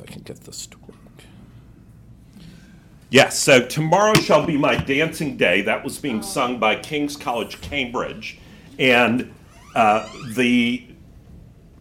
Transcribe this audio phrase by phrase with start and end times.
[0.00, 0.96] I can get this to work.
[3.10, 5.62] Yes, so tomorrow shall be my dancing day.
[5.62, 8.38] That was being sung by King's College, Cambridge.
[8.78, 9.34] And
[9.74, 10.86] uh, the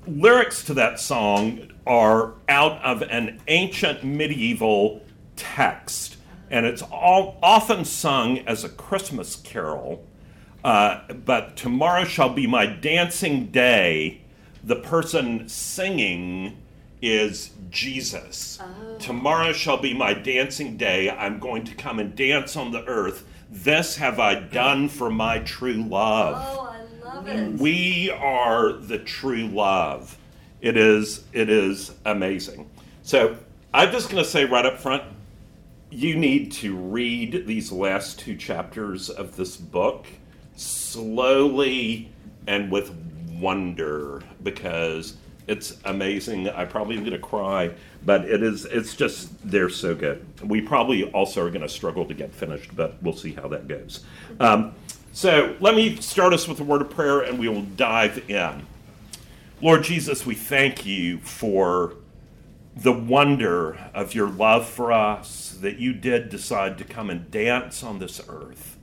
[0.07, 5.03] lyrics to that song are out of an ancient medieval
[5.35, 6.17] text.
[6.49, 10.03] And it's all, often sung as a Christmas carol.
[10.63, 14.21] Uh, but tomorrow shall be my dancing day.
[14.63, 16.57] The person singing
[17.01, 18.59] is Jesus.
[18.61, 18.97] Oh.
[18.97, 21.09] Tomorrow shall be my dancing day.
[21.09, 23.25] I'm going to come and dance on the earth.
[23.49, 26.35] This have I done for my true love.
[26.37, 27.59] Oh, I love it.
[27.59, 30.17] We are the true love.
[30.61, 32.69] It is it is amazing.
[33.03, 33.37] So
[33.73, 35.03] I'm just going to say right up front,
[35.89, 40.05] you need to read these last two chapters of this book
[40.55, 42.11] slowly
[42.45, 42.93] and with
[43.39, 45.15] wonder because
[45.49, 46.47] it's amazing.
[46.47, 47.71] I probably am going to cry,
[48.05, 48.65] but it is.
[48.65, 50.23] It's just they're so good.
[50.47, 53.67] We probably also are going to struggle to get finished, but we'll see how that
[53.67, 54.05] goes.
[54.39, 54.73] Um,
[55.11, 58.67] so let me start us with a word of prayer, and we will dive in.
[59.59, 61.95] Lord Jesus, we thank you for
[62.75, 67.83] the wonder of your love for us, that you did decide to come and dance
[67.83, 68.77] on this earth,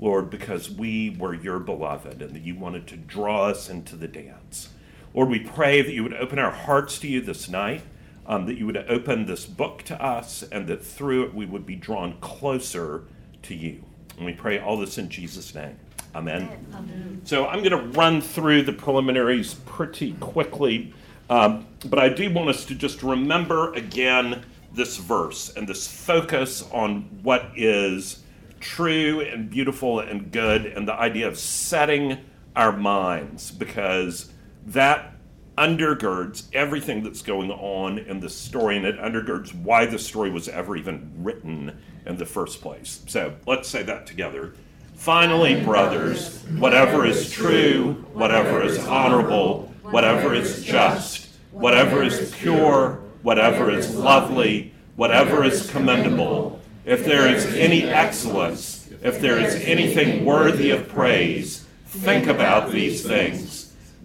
[0.00, 4.08] Lord, because we were your beloved and that you wanted to draw us into the
[4.08, 4.70] dance.
[5.16, 7.80] Lord, we pray that you would open our hearts to you this night,
[8.26, 11.64] um, that you would open this book to us, and that through it we would
[11.64, 13.04] be drawn closer
[13.44, 13.82] to you.
[14.18, 15.78] And we pray all this in Jesus' name.
[16.14, 16.50] Amen.
[16.74, 17.22] Amen.
[17.24, 20.92] So I'm going to run through the preliminaries pretty quickly,
[21.30, 24.44] um, but I do want us to just remember again
[24.74, 28.22] this verse and this focus on what is
[28.60, 32.18] true and beautiful and good, and the idea of setting
[32.54, 34.30] our minds because
[34.66, 35.12] that
[35.56, 40.48] undergirds everything that's going on in the story, and it undergirds why the story was
[40.48, 43.02] ever even written in the first place.
[43.06, 44.54] So let's say that together.
[44.94, 53.70] Finally, brothers, whatever is true, whatever is honorable, whatever is just, whatever is pure, whatever
[53.70, 60.70] is lovely, whatever is commendable, if there is any excellence, if there is anything worthy
[60.70, 63.55] of praise, think about these things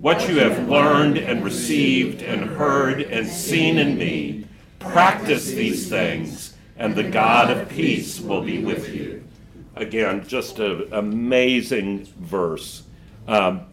[0.02, 4.44] what you have learned and received and heard and seen in me,
[4.80, 9.24] practice these things, and the God of peace will be with you.
[9.76, 12.82] Again, just an amazing verse.
[13.28, 13.68] Um,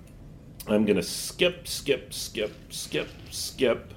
[0.67, 3.95] I'm going to skip, skip, skip, skip, skip.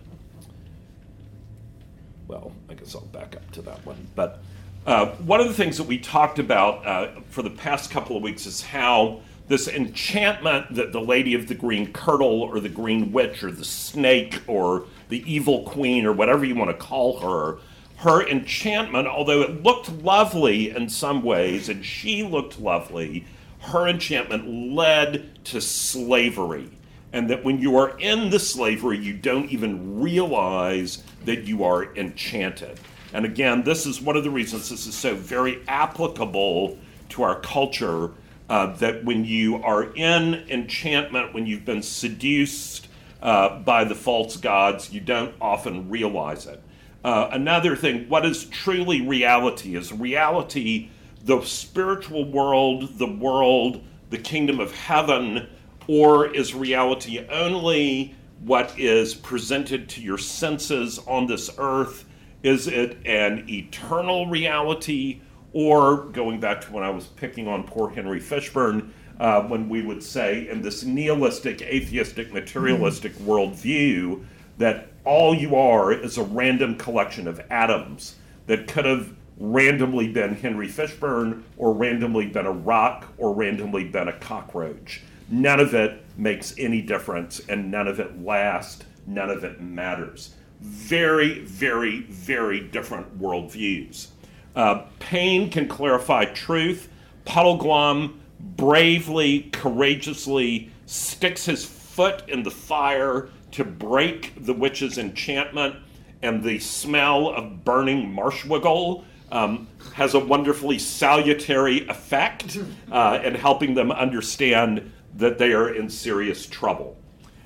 [2.30, 4.08] Well, I guess I'll back up to that one.
[4.16, 4.42] But
[4.86, 8.24] uh, one of the things that we talked about uh, for the past couple of
[8.24, 9.20] weeks is how
[9.52, 13.66] this enchantment that the Lady of the Green Kirtle or the Green Witch or the
[13.66, 17.60] Snake or the Evil Queen or whatever you want to call her,
[17.98, 23.26] her enchantment, although it looked lovely in some ways and she looked lovely,
[23.60, 26.70] her enchantment led to slavery.
[27.12, 31.94] And that when you are in the slavery, you don't even realize that you are
[31.98, 32.80] enchanted.
[33.14, 36.78] And again, this is one of the reasons this is so very applicable
[37.10, 38.12] to our culture
[38.52, 42.90] uh, that when you are in enchantment, when you've been seduced
[43.22, 46.62] uh, by the false gods, you don't often realize it.
[47.02, 49.78] Uh, another thing, what is truly reality?
[49.78, 50.90] Is reality
[51.24, 55.48] the spiritual world, the world, the kingdom of heaven,
[55.88, 58.14] or is reality only
[58.44, 62.04] what is presented to your senses on this earth?
[62.44, 65.22] Is it an eternal reality?
[65.54, 68.90] Or going back to when I was picking on poor Henry Fishburne,
[69.20, 73.30] uh, when we would say in this nihilistic, atheistic, materialistic mm-hmm.
[73.30, 74.26] worldview
[74.58, 78.16] that all you are is a random collection of atoms
[78.48, 84.08] that could have randomly been Henry Fishburne or randomly been a rock or randomly been
[84.08, 85.02] a cockroach.
[85.30, 90.36] None of it makes any difference and none of it lasts, none of it matters.
[90.62, 94.08] Very, very, very different worldviews.
[94.56, 96.90] Uh, Pain can clarify truth.
[97.26, 105.76] Puddleglum bravely, courageously sticks his foot in the fire to break the witch's enchantment,
[106.22, 112.60] and the smell of burning marshwiggle um, has a wonderfully salutary effect
[112.92, 116.98] uh, in helping them understand that they are in serious trouble.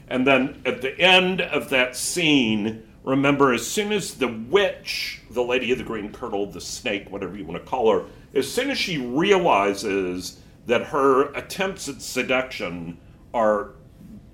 [0.07, 5.44] And then at the end of that scene, remember, as soon as the witch, the
[5.44, 8.69] lady of the green kirtle, the snake, whatever you want to call her, as soon
[8.69, 12.98] as she realizes that her attempts at seduction
[13.34, 13.72] are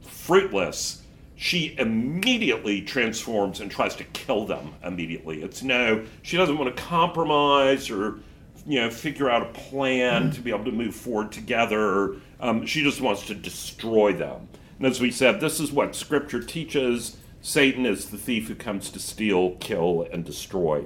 [0.01, 1.03] fruitless,
[1.35, 5.41] she immediately transforms and tries to kill them immediately.
[5.41, 8.19] It's no, she doesn't want to compromise or
[8.65, 12.15] you know figure out a plan to be able to move forward together.
[12.39, 14.47] Um, she just wants to destroy them.
[14.77, 17.17] And as we said, this is what Scripture teaches.
[17.41, 20.85] Satan is the thief who comes to steal, kill, and destroy.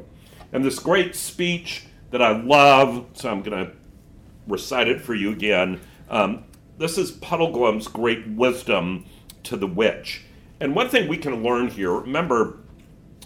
[0.54, 3.74] And this great speech that I love, so I'm going to
[4.48, 5.82] recite it for you again.
[6.10, 6.46] Um,
[6.78, 9.06] this is Puddleglum's great wisdom
[9.44, 10.24] to the witch.
[10.60, 12.60] And one thing we can learn here remember,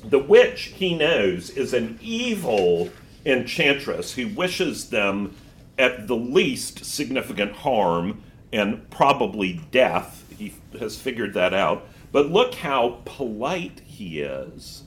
[0.04, 2.90] the witch, he knows, is an evil
[3.26, 5.36] enchantress who wishes them
[5.78, 10.26] at the least significant harm and probably death.
[10.38, 11.88] He has figured that out.
[12.12, 14.84] But look how polite he is.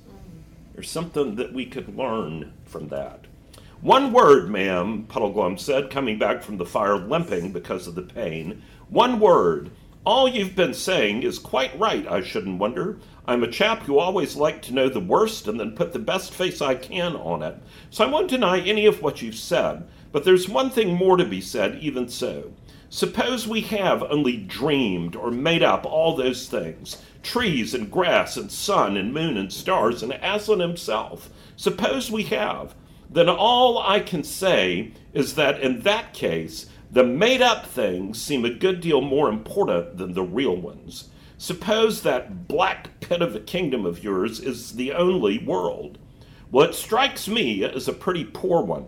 [0.75, 3.27] There's something that we could learn from that.
[3.81, 8.63] One word, ma'am, Puddleglum said, coming back from the fire limping because of the pain.
[8.89, 9.71] One word.
[10.05, 12.99] All you've been saying is quite right, I shouldn't wonder.
[13.27, 16.33] I'm a chap who always liked to know the worst and then put the best
[16.33, 17.57] face I can on it.
[17.91, 19.87] So I won't deny any of what you've said.
[20.11, 22.53] But there's one thing more to be said, even so.
[22.95, 28.53] Suppose we have only dreamed or made up all those things trees and grass and
[28.53, 31.31] sun and moon and stars and Aslan himself.
[31.57, 32.75] Suppose we have.
[33.09, 38.45] Then all I can say is that in that case, the made up things seem
[38.45, 41.09] a good deal more important than the real ones.
[41.39, 45.97] Suppose that black pit of a kingdom of yours is the only world.
[46.51, 48.85] Well, strikes me as a pretty poor one.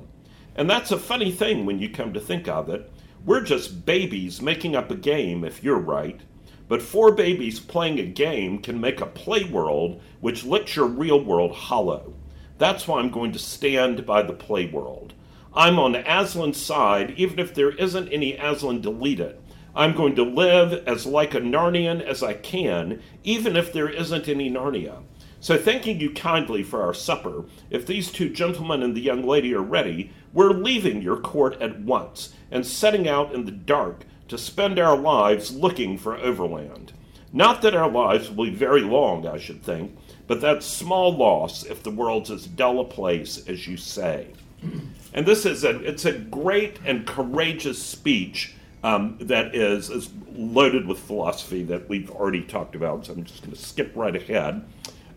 [0.55, 2.91] And that's a funny thing when you come to think of it.
[3.27, 6.21] We're just babies making up a game, if you're right.
[6.69, 11.25] But four babies playing a game can make a play world which licks your real
[11.25, 12.13] world hollow.
[12.59, 15.15] That's why I'm going to stand by the play world.
[15.55, 19.39] I'm on Aslan's side, even if there isn't any Aslan deleted.
[19.75, 24.29] I'm going to live as like a Narnian as I can, even if there isn't
[24.29, 25.03] any Narnia.
[25.41, 29.55] So, thanking you kindly for our supper, if these two gentlemen and the young lady
[29.55, 34.37] are ready, we're leaving your court at once and setting out in the dark to
[34.37, 36.93] spend our lives looking for Overland.
[37.33, 39.97] Not that our lives will be very long, I should think,
[40.27, 44.29] but that's small loss if the world's as dull a place as you say.
[45.13, 50.87] And this is a it's a great and courageous speech um, that is, is loaded
[50.87, 53.07] with philosophy that we've already talked about.
[53.07, 54.65] So I'm just going to skip right ahead.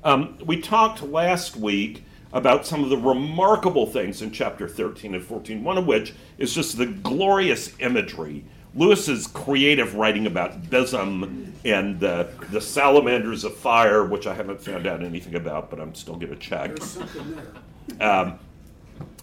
[0.03, 2.03] Um, we talked last week
[2.33, 6.53] about some of the remarkable things in chapter 13 and 14, one of which is
[6.53, 8.43] just the glorious imagery.
[8.75, 14.85] Lewis's creative writing about Bism and the, the salamanders of fire, which I haven't found
[14.85, 16.75] out anything about, but I'm still going to check.
[16.75, 18.09] There's something there.
[18.09, 18.39] Um,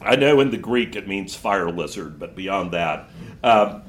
[0.01, 3.11] I know in the Greek it means fire lizard, but beyond that.
[3.43, 3.83] Um,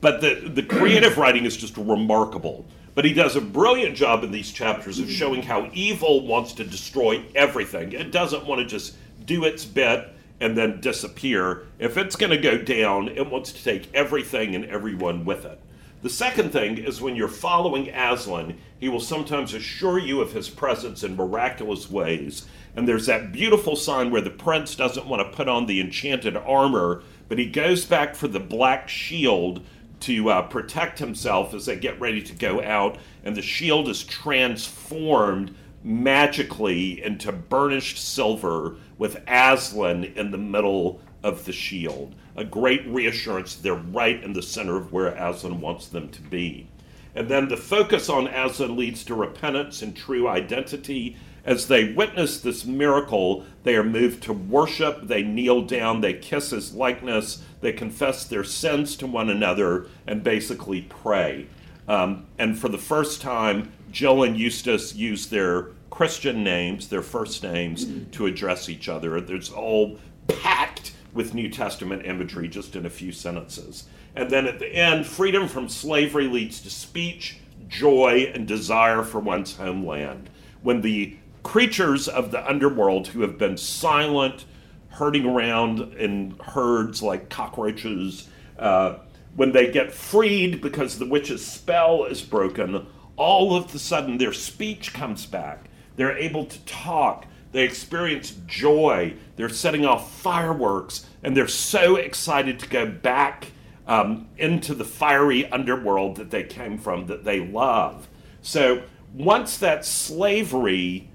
[0.00, 2.64] but the, the creative writing is just remarkable.
[3.00, 6.64] But he does a brilliant job in these chapters of showing how evil wants to
[6.64, 7.92] destroy everything.
[7.92, 8.94] It doesn't want to just
[9.24, 11.62] do its bit and then disappear.
[11.78, 15.58] If it's going to go down, it wants to take everything and everyone with it.
[16.02, 20.50] The second thing is when you're following Aslan, he will sometimes assure you of his
[20.50, 22.44] presence in miraculous ways.
[22.76, 26.36] And there's that beautiful sign where the prince doesn't want to put on the enchanted
[26.36, 29.64] armor, but he goes back for the black shield
[30.00, 32.98] to uh, protect himself as they get ready to go out.
[33.24, 41.44] And the shield is transformed magically into burnished silver with Aslan in the middle of
[41.44, 42.14] the shield.
[42.36, 46.68] A great reassurance they're right in the center of where Aslan wants them to be.
[47.14, 51.16] And then the focus on Aslan leads to repentance and true identity.
[51.44, 56.50] As they witness this miracle, they are moved to worship, they kneel down, they kiss
[56.50, 61.46] his likeness, they confess their sins to one another, and basically pray.
[61.88, 67.42] Um, and for the first time, Jill and Eustace use their Christian names, their first
[67.42, 69.20] names, to address each other.
[69.20, 69.98] There's all
[70.28, 73.86] packed with New Testament imagery just in a few sentences.
[74.14, 77.38] And then at the end, freedom from slavery leads to speech,
[77.68, 80.30] joy, and desire for one's homeland.
[80.62, 84.44] When the creatures of the underworld who have been silent,
[84.90, 88.28] herding around in herds like cockroaches,
[88.58, 88.96] uh,
[89.36, 94.32] when they get freed because the witch's spell is broken, all of a sudden their
[94.32, 95.66] speech comes back.
[95.96, 97.26] They're able to talk.
[97.52, 99.14] They experience joy.
[99.36, 103.48] They're setting off fireworks, and they're so excited to go back
[103.86, 108.08] um, into the fiery underworld that they came from, that they love.
[108.40, 108.82] So
[109.12, 111.09] once that slavery,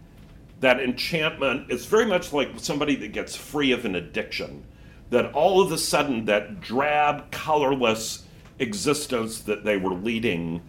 [0.66, 4.66] that enchantment, is very much like somebody that gets free of an addiction.
[5.12, 8.26] That all of a sudden, that drab, colorless
[8.58, 10.62] existence that they were leading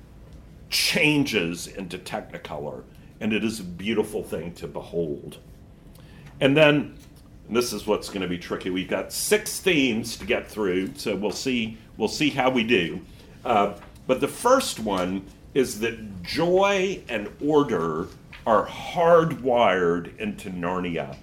[0.69, 2.83] changes into Technicolor,
[3.21, 5.39] and it is a beautiful thing to behold.
[6.41, 6.97] And then,
[7.49, 8.69] and this is what's going to be tricky.
[8.69, 11.79] We've got six themes to get through, so we'll see.
[11.97, 13.01] We'll see how we do.
[13.45, 13.75] Uh,
[14.07, 15.25] but the first one
[15.55, 18.09] is that joy and order
[18.47, 21.17] are hardwired into Narnia.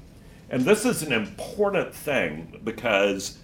[0.49, 3.37] And this is an important thing because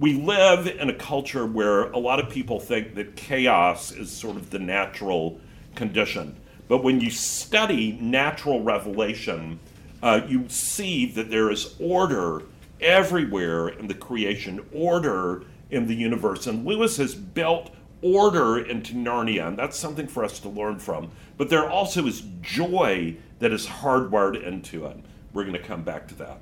[0.00, 4.36] we live in a culture where a lot of people think that chaos is sort
[4.36, 5.38] of the natural
[5.74, 6.36] condition.
[6.68, 9.60] But when you study natural revelation,
[10.02, 12.42] uh, you see that there is order
[12.80, 16.46] everywhere in the creation, order in the universe.
[16.46, 17.70] And Lewis has built
[18.02, 21.10] order into Narnia, and that's something for us to learn from.
[21.36, 24.96] But there also is joy that is hardwired into it.
[25.32, 26.38] We're going to come back to that.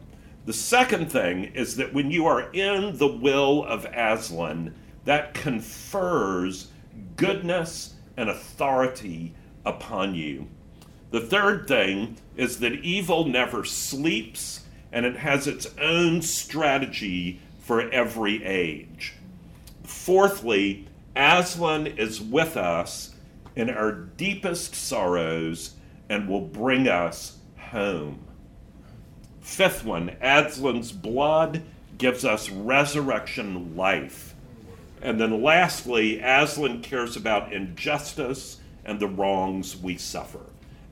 [0.46, 6.68] The second thing is that when you are in the will of Aslan, that confers
[7.16, 9.34] goodness and authority
[9.64, 10.46] upon you.
[11.10, 17.90] The third thing is that evil never sleeps and it has its own strategy for
[17.90, 19.14] every age.
[19.82, 23.14] Fourthly, Aslan is with us
[23.56, 25.74] in our deepest sorrows
[26.08, 28.24] and will bring us home.
[29.40, 31.62] Fifth one, Aslan's blood
[31.98, 34.34] gives us resurrection life.
[35.02, 40.40] And then lastly, Aslan cares about injustice and the wrongs we suffer.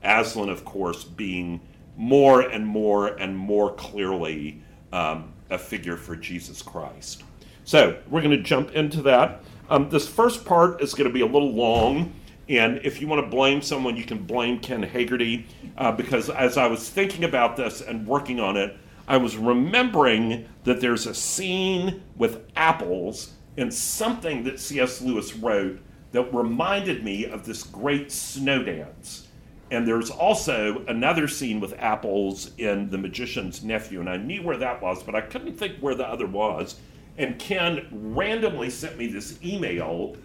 [0.03, 1.61] Aslan, of course, being
[1.97, 4.61] more and more and more clearly
[4.91, 7.23] um, a figure for Jesus Christ.
[7.65, 9.43] So we're going to jump into that.
[9.69, 12.13] Um, this first part is going to be a little long,
[12.49, 15.45] and if you want to blame someone, you can blame Ken Hagerty,
[15.77, 18.75] uh, because as I was thinking about this and working on it,
[19.07, 25.01] I was remembering that there's a scene with apples in something that C.S.
[25.01, 25.79] Lewis wrote
[26.11, 29.27] that reminded me of this great snow dance.
[29.71, 34.57] And there's also another scene with apples in The Magician's Nephew, and I knew where
[34.57, 36.75] that was, but I couldn't think where the other was.
[37.17, 40.15] And Ken randomly sent me this email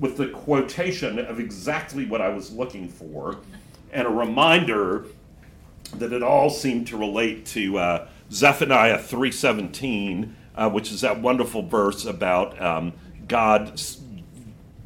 [0.00, 3.38] with the quotation of exactly what I was looking for,
[3.92, 5.06] and a reminder
[5.94, 11.62] that it all seemed to relate to uh, Zephaniah 3:17, uh, which is that wonderful
[11.62, 12.92] verse about um,
[13.28, 13.80] God.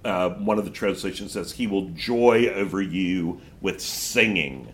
[0.05, 4.69] Uh, one of the translations says, "He will joy over you with singing."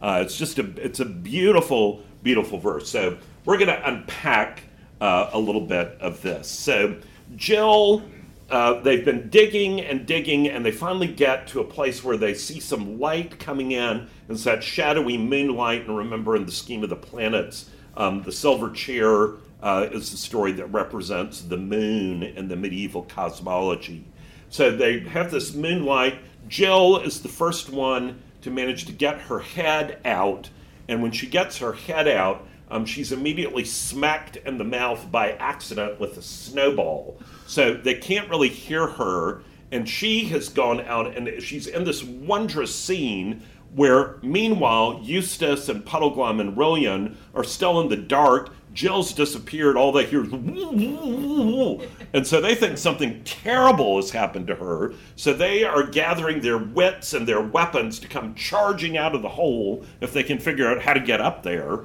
[0.00, 2.88] Uh, it's just a it's a beautiful, beautiful verse.
[2.90, 4.64] So we're going to unpack
[5.00, 6.48] uh, a little bit of this.
[6.48, 6.96] So
[7.36, 8.02] Jill
[8.50, 12.34] uh, they've been digging and digging, and they finally get to a place where they
[12.34, 14.06] see some light coming in.
[14.28, 15.86] It's that shadowy moonlight.
[15.86, 19.30] And remember, in the scheme of the planets, um, the silver chair
[19.62, 24.04] uh, is the story that represents the moon in the medieval cosmology.
[24.50, 26.18] So they have this moonlight.
[26.46, 30.50] Jill is the first one to manage to get her head out.
[30.86, 35.32] And when she gets her head out, um, she's immediately smacked in the mouth by
[35.32, 37.16] accident with a snowball.
[37.46, 39.42] So they can't really hear her.
[39.70, 43.42] And she has gone out and she's in this wondrous scene
[43.76, 48.50] where, meanwhile, Eustace and Puddleglum and Rilian are still in the dark.
[48.72, 49.76] Jill's disappeared.
[49.76, 54.94] All they hear is, and so they think something terrible has happened to her.
[55.14, 59.28] So they are gathering their wits and their weapons to come charging out of the
[59.28, 61.80] hole if they can figure out how to get up there.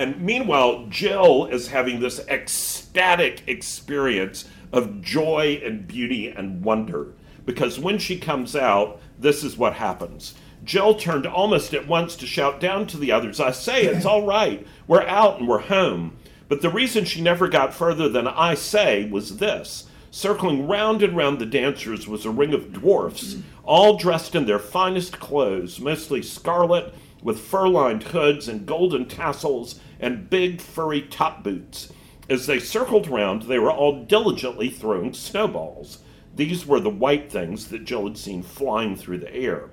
[0.00, 7.12] And meanwhile, Jill is having this ecstatic experience of joy and beauty and wonder.
[7.44, 10.32] Because when she comes out, this is what happens.
[10.64, 14.24] Jill turned almost at once to shout down to the others, I say, it's all
[14.24, 14.66] right.
[14.86, 16.16] We're out and we're home.
[16.48, 19.86] But the reason she never got further than I say was this.
[20.10, 24.58] Circling round and round the dancers was a ring of dwarfs, all dressed in their
[24.58, 31.44] finest clothes, mostly scarlet, with fur lined hoods and golden tassels and big furry top
[31.44, 31.92] boots.
[32.28, 35.98] As they circled round, they were all diligently throwing snowballs.
[36.34, 39.70] These were the white things that Jill had seen flying through the air.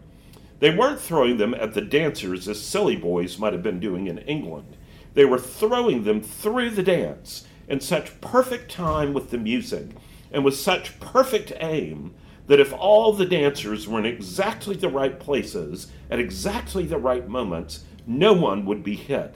[0.60, 4.18] They weren't throwing them at the dancers as silly boys might have been doing in
[4.20, 4.76] England.
[5.14, 9.90] They were throwing them through the dance in such perfect time with the music
[10.32, 12.16] and with such perfect aim
[12.48, 17.28] that if all the dancers were in exactly the right places at exactly the right
[17.28, 19.36] moments, no one would be hit.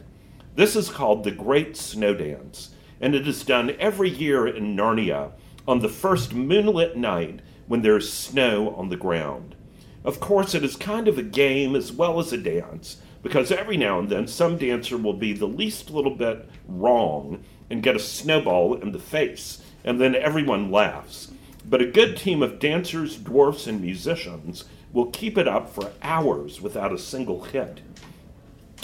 [0.56, 5.32] This is called the Great Snow Dance and it is done every year in Narnia
[5.68, 9.56] on the first moonlit night when there is snow on the ground.
[10.04, 13.78] Of course, it is kind of a game as well as a dance, because every
[13.78, 18.00] now and then some dancer will be the least little bit wrong and get a
[18.00, 21.32] snowball in the face, and then everyone laughs.
[21.66, 26.62] But a good team of dancers, dwarfs, and musicians will keep it up for hours
[26.62, 27.82] without a single hit.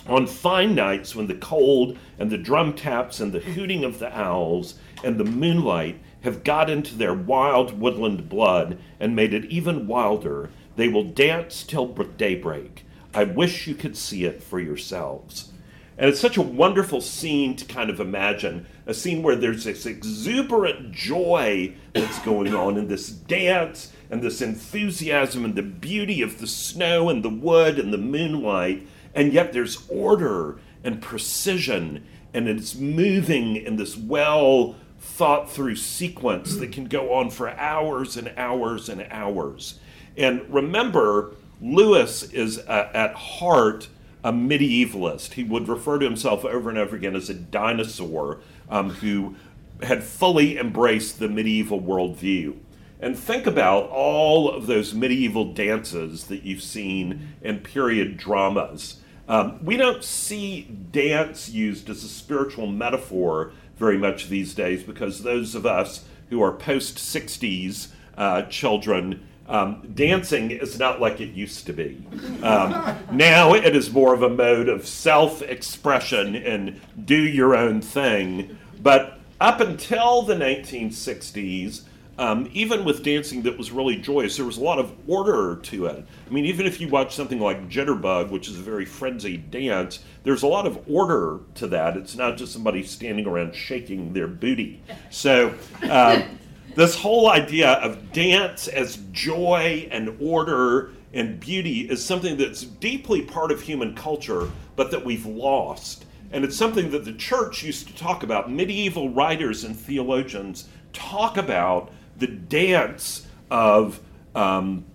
[0.05, 4.15] On fine nights when the cold and the drum taps and the hooting of the
[4.17, 9.87] owls and the moonlight have got into their wild woodland blood and made it even
[9.87, 12.85] wilder, they will dance till daybreak.
[13.13, 15.51] I wish you could see it for yourselves.
[15.97, 19.87] And it's such a wonderful scene to kind of imagine a scene where there's this
[19.87, 26.39] exuberant joy that's going on in this dance and this enthusiasm and the beauty of
[26.39, 28.87] the snow and the wood and the moonlight.
[29.13, 36.57] And yet there's order and precision, and it's moving in this well thought through sequence
[36.57, 39.79] that can go on for hours and hours and hours.
[40.17, 43.89] And remember, Lewis is uh, at heart
[44.23, 45.33] a medievalist.
[45.33, 49.35] He would refer to himself over and over again as a dinosaur um, who
[49.83, 52.55] had fully embraced the medieval worldview.
[52.99, 59.01] And think about all of those medieval dances that you've seen in period dramas.
[59.27, 65.21] Um, we don't see dance used as a spiritual metaphor very much these days because
[65.21, 71.29] those of us who are post 60s uh, children um, dancing is not like it
[71.29, 72.03] used to be.
[72.43, 77.81] Um, now it is more of a mode of self expression and do your own
[77.81, 78.57] thing.
[78.81, 81.83] But up until the 1960s,
[82.19, 85.85] um, even with dancing that was really joyous, there was a lot of order to
[85.85, 86.05] it.
[86.25, 89.99] I mean, even if you watch something like Jitterbug, which is a very frenzied dance,
[90.23, 91.95] there's a lot of order to that.
[91.95, 94.81] It's not just somebody standing around shaking their booty.
[95.11, 95.53] So,
[95.89, 96.39] um,
[96.75, 103.21] this whole idea of dance as joy and order and beauty is something that's deeply
[103.21, 106.05] part of human culture, but that we've lost.
[106.31, 108.51] And it's something that the church used to talk about.
[108.51, 113.99] Medieval writers and theologians talk about the dance of
[114.35, 114.85] um,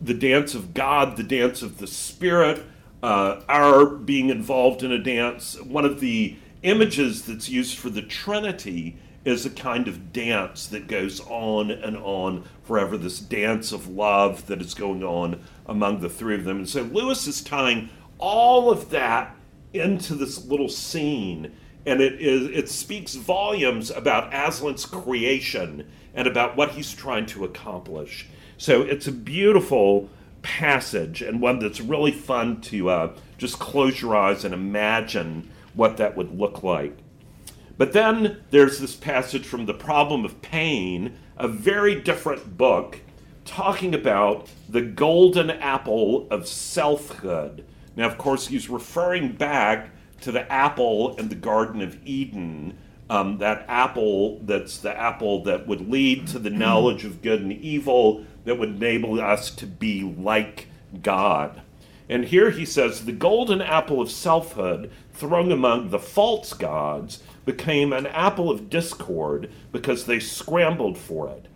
[0.00, 2.62] the dance of God, the dance of the Spirit,
[3.02, 5.60] uh, our being involved in a dance.
[5.60, 10.86] One of the images that's used for the Trinity is a kind of dance that
[10.86, 16.08] goes on and on forever, this dance of love that is going on among the
[16.08, 16.58] three of them.
[16.58, 19.34] And so Lewis is tying all of that
[19.72, 21.52] into this little scene,
[21.86, 27.44] and it is it speaks volumes about Aslan's creation and about what he's trying to
[27.44, 28.28] accomplish.
[28.56, 30.08] So it's a beautiful
[30.42, 35.96] passage and one that's really fun to uh, just close your eyes and imagine what
[35.96, 36.96] that would look like.
[37.76, 43.00] But then there's this passage from The Problem of Pain, a very different book,
[43.44, 47.64] talking about the golden apple of selfhood.
[47.96, 52.78] Now, of course, he's referring back to the apple in the Garden of Eden,
[53.10, 57.52] um, that apple that's the apple that would lead to the knowledge of good and
[57.52, 60.68] evil, that would enable us to be like
[61.02, 61.62] God.
[62.08, 67.92] And here he says the golden apple of selfhood thrown among the false gods became
[67.92, 71.46] an apple of discord because they scrambled for it.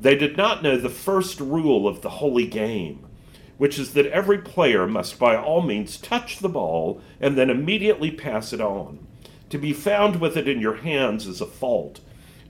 [0.00, 3.06] They did not know the first rule of the holy game,
[3.56, 8.10] which is that every player must by all means touch the ball and then immediately
[8.10, 9.07] pass it on.
[9.50, 12.00] To be found with it in your hands is a fault,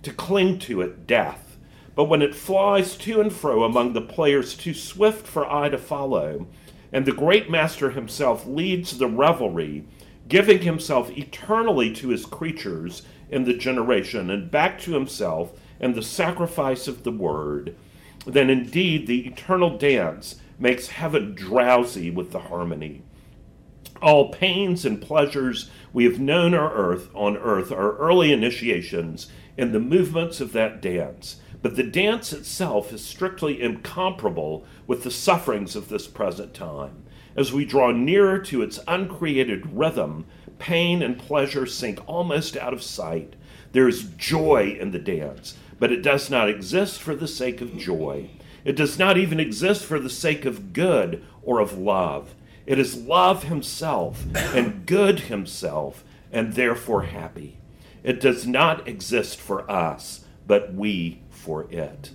[0.02, 1.56] to cling to it, death.
[1.94, 5.78] But when it flies to and fro among the players too swift for eye to
[5.78, 6.46] follow,
[6.92, 9.84] and the great master himself leads the revelry,
[10.28, 16.02] giving himself eternally to his creatures in the generation and back to himself and the
[16.02, 17.76] sacrifice of the word,
[18.26, 23.02] then indeed the eternal dance makes heaven drowsy with the harmony.
[24.00, 29.72] All pains and pleasures we have known our earth on earth are early initiations in
[29.72, 35.74] the movements of that dance, but the dance itself is strictly incomparable with the sufferings
[35.74, 37.02] of this present time.
[37.34, 40.26] As we draw nearer to its uncreated rhythm,
[40.58, 43.34] pain and pleasure sink almost out of sight.
[43.72, 47.76] There is joy in the dance, but it does not exist for the sake of
[47.76, 48.30] joy.
[48.64, 52.34] It does not even exist for the sake of good or of love.
[52.68, 57.56] It is love himself and good himself, and therefore happy.
[58.02, 62.10] It does not exist for us, but we for it.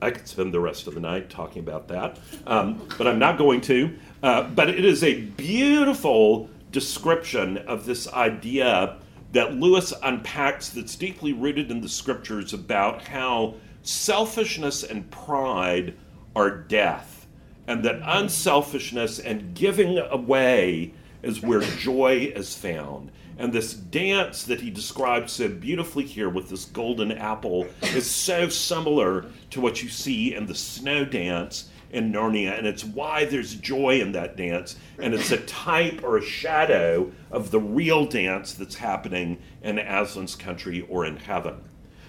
[0.00, 3.36] I could spend the rest of the night talking about that, um, but I'm not
[3.36, 3.98] going to.
[4.22, 9.00] Uh, but it is a beautiful description of this idea
[9.32, 15.96] that Lewis unpacks that's deeply rooted in the scriptures about how selfishness and pride
[16.34, 17.26] are death,
[17.66, 23.10] and that unselfishness and giving away is where joy is found.
[23.38, 28.48] And this dance that he describes so beautifully here with this golden apple is so
[28.48, 33.54] similar to what you see in the snow dance in Narnia, and it's why there's
[33.54, 38.52] joy in that dance, and it's a type or a shadow of the real dance
[38.52, 41.56] that's happening in Aslan's country or in heaven.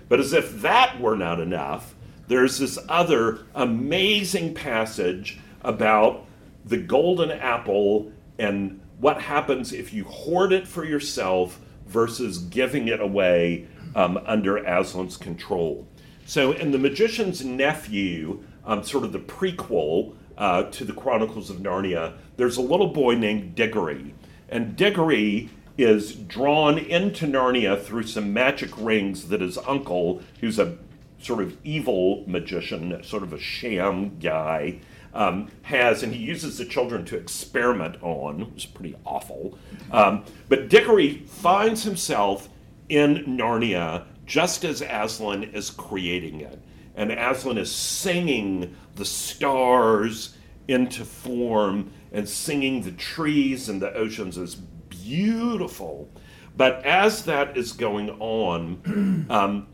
[0.10, 1.96] But as if that were not enough,
[2.30, 6.26] there's this other amazing passage about
[6.64, 13.02] the golden apple and what happens if you hoard it for yourself versus giving it
[13.02, 15.88] away um, under Aslan's control.
[16.26, 21.58] So, in The Magician's Nephew, um, sort of the prequel uh, to the Chronicles of
[21.58, 24.14] Narnia, there's a little boy named Diggory.
[24.48, 30.78] And Diggory is drawn into Narnia through some magic rings that his uncle, who's a
[31.20, 34.80] sort of evil magician, sort of a sham guy,
[35.14, 39.58] um, has, and he uses the children to experiment on, which is pretty awful.
[39.92, 42.50] Um, but Diggory finds himself
[42.90, 46.62] in Narnia just as Aslan is creating it.
[46.96, 50.36] And Aslan is singing the stars
[50.68, 56.10] into form and singing the trees and the oceans is beautiful.
[56.56, 59.68] But as that is going on, um,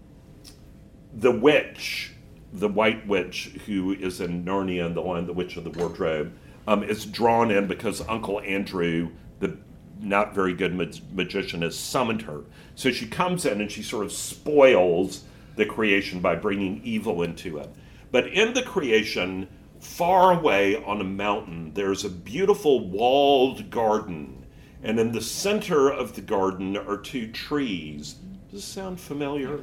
[1.16, 2.12] the witch,
[2.52, 6.34] the white witch who is in Narnia and the Lion, the Witch of the Wardrobe,
[6.68, 9.58] um, is drawn in because Uncle Andrew, the
[10.02, 10.76] not very good
[11.14, 12.42] magician, has summoned her.
[12.76, 15.24] So she comes in and she sort of spoils
[15.56, 17.70] the creation by bringing evil into it.
[18.12, 19.48] But in the creation,
[19.80, 24.46] far away on a mountain, there's a beautiful walled garden.
[24.84, 28.16] And in the center of the garden are two trees
[28.56, 29.60] does this sound familiar?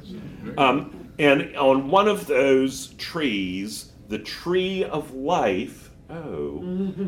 [0.59, 6.59] Um, and on one of those trees, the tree of life, oh,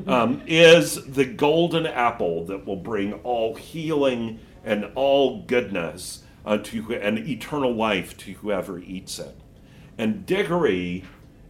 [0.07, 6.95] um, is the golden apple that will bring all healing and all goodness uh, to
[6.95, 9.37] and eternal life to whoever eats it.
[9.99, 11.05] And Diggory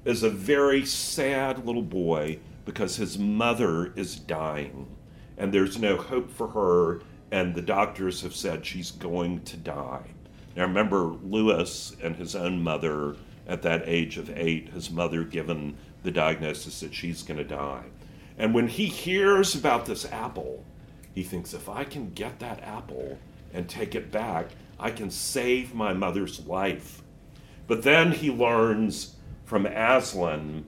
[0.05, 4.97] is a very sad little boy because his mother is dying,
[5.39, 10.14] and there's no hope for her, and the doctors have said she's going to die.
[10.57, 15.77] Now remember, Lewis and his own mother at that age of eight, his mother given
[16.03, 17.85] the diagnosis that she's going to die.
[18.39, 20.65] And when he hears about this apple,
[21.15, 23.19] he thinks if I can get that apple
[23.53, 27.03] and take it back, I can save my mother's life.
[27.67, 30.65] But then he learns from Aslan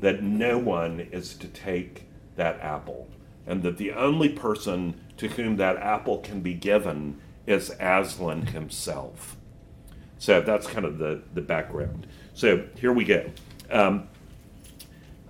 [0.00, 3.08] that no one is to take that apple,
[3.46, 9.36] and that the only person to whom that apple can be given is Aslan himself.
[10.18, 12.06] So that's kind of the, the background.
[12.34, 13.30] So here we go.
[13.70, 14.08] Um,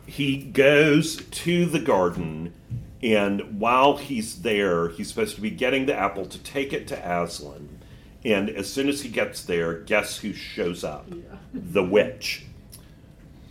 [0.06, 2.54] he goes to the garden,
[3.02, 6.96] and while he's there, he's supposed to be getting the apple to take it to
[6.96, 7.80] Aslan.
[8.24, 11.06] And as soon as he gets there, guess who shows up?
[11.08, 11.36] Yeah.
[11.52, 12.44] The witch.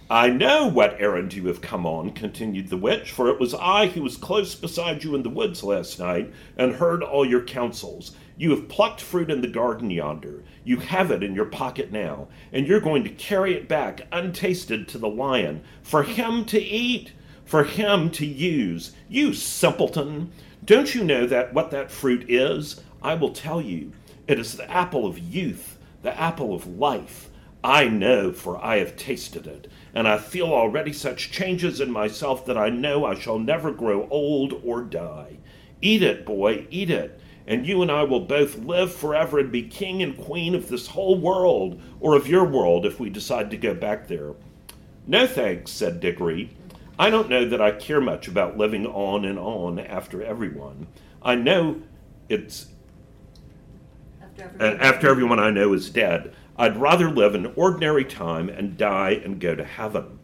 [0.09, 3.87] I know what errand you have come on, continued the witch, for it was I
[3.87, 8.15] who was close beside you in the woods last night and heard all your counsels.
[8.37, 10.43] You have plucked fruit in the garden yonder.
[10.63, 14.87] You have it in your pocket now, and you're going to carry it back untasted
[14.89, 17.13] to the lion for him to eat,
[17.45, 18.91] for him to use.
[19.07, 20.31] You simpleton!
[20.63, 22.81] Don't you know that what that fruit is?
[23.01, 23.91] I will tell you.
[24.27, 27.29] It is the apple of youth, the apple of life.
[27.63, 32.45] I know, for I have tasted it and I feel already such changes in myself
[32.45, 35.37] that I know I shall never grow old or die.
[35.81, 39.63] Eat it, boy, eat it, and you and I will both live forever and be
[39.63, 43.57] king and queen of this whole world, or of your world if we decide to
[43.57, 44.33] go back there.
[45.05, 46.55] No thanks, said Diggory.
[46.97, 50.87] I don't know that I care much about living on and on after everyone.
[51.21, 51.81] I know
[52.29, 52.67] it's
[54.21, 56.33] after everyone, after everyone I know is dead.
[56.57, 60.19] I'd rather live an ordinary time and die and go to heaven.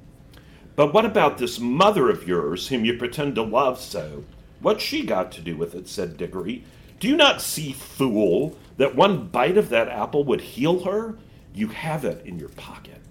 [0.75, 4.23] But what about this mother of yours, whom you pretend to love so?
[4.62, 5.88] What's she got to do with it?
[5.89, 6.63] said Diggory.
[7.01, 11.17] Do you not see, fool, that one bite of that apple would heal her?
[11.51, 13.01] You have it in your pocket.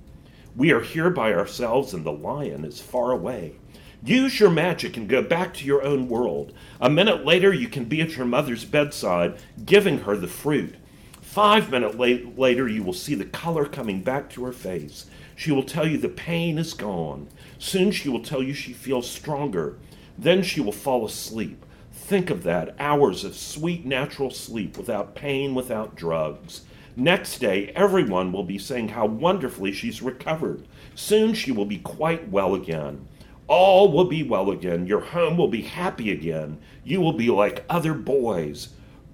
[0.55, 3.57] We are here by ourselves, and the lion is far away.
[4.05, 6.53] Use your magic and go back to your own world.
[6.81, 10.77] A minute later, you can be at your mother's bedside, giving her the fruit.
[11.21, 15.07] Five minutes later, you will see the color coming back to her face.
[15.35, 17.27] She will tell you the pain is gone.
[17.59, 19.79] Soon she will tell you she feels stronger.
[20.17, 21.67] Then she will fall asleep.
[22.11, 26.63] Think of that hours of sweet natural sleep without pain, without drugs.
[26.97, 30.67] Next day, everyone will be saying how wonderfully she's recovered.
[30.97, 33.07] Soon she will be quite well again.
[33.47, 34.89] All will be well again.
[34.89, 36.59] Your home will be happy again.
[36.83, 38.71] You will be like other boys.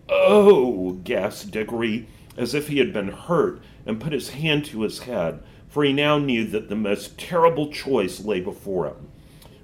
[0.09, 5.01] Oh, gasped Diggory, as if he had been hurt, and put his hand to his
[5.01, 5.43] head.
[5.69, 9.06] for he now knew that the most terrible choice lay before him.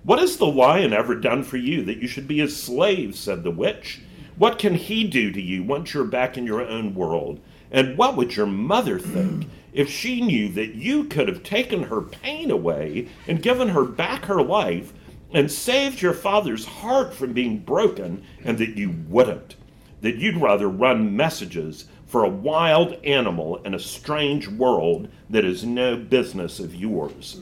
[0.04, 3.14] What has the lion ever done for you that you should be his slave?
[3.14, 4.00] said the witch.
[4.36, 7.38] What can he do to you once you're back in your own world?
[7.70, 12.02] And what would your mother think if she knew that you could have taken her
[12.02, 14.92] pain away and given her back her life
[15.32, 19.54] and saved your father's heart from being broken, and that you wouldn't?
[20.00, 25.64] That you'd rather run messages for a wild animal in a strange world that is
[25.64, 27.40] no business of yours.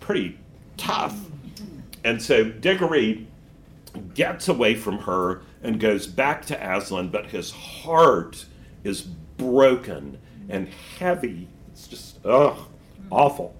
[0.00, 0.38] Pretty
[0.76, 1.18] tough.
[2.04, 3.26] And so Diggory
[4.14, 8.46] gets away from her and goes back to Aslan, but his heart
[8.84, 11.48] is broken and heavy.
[11.72, 12.56] It's just, ugh,
[13.10, 13.54] awful.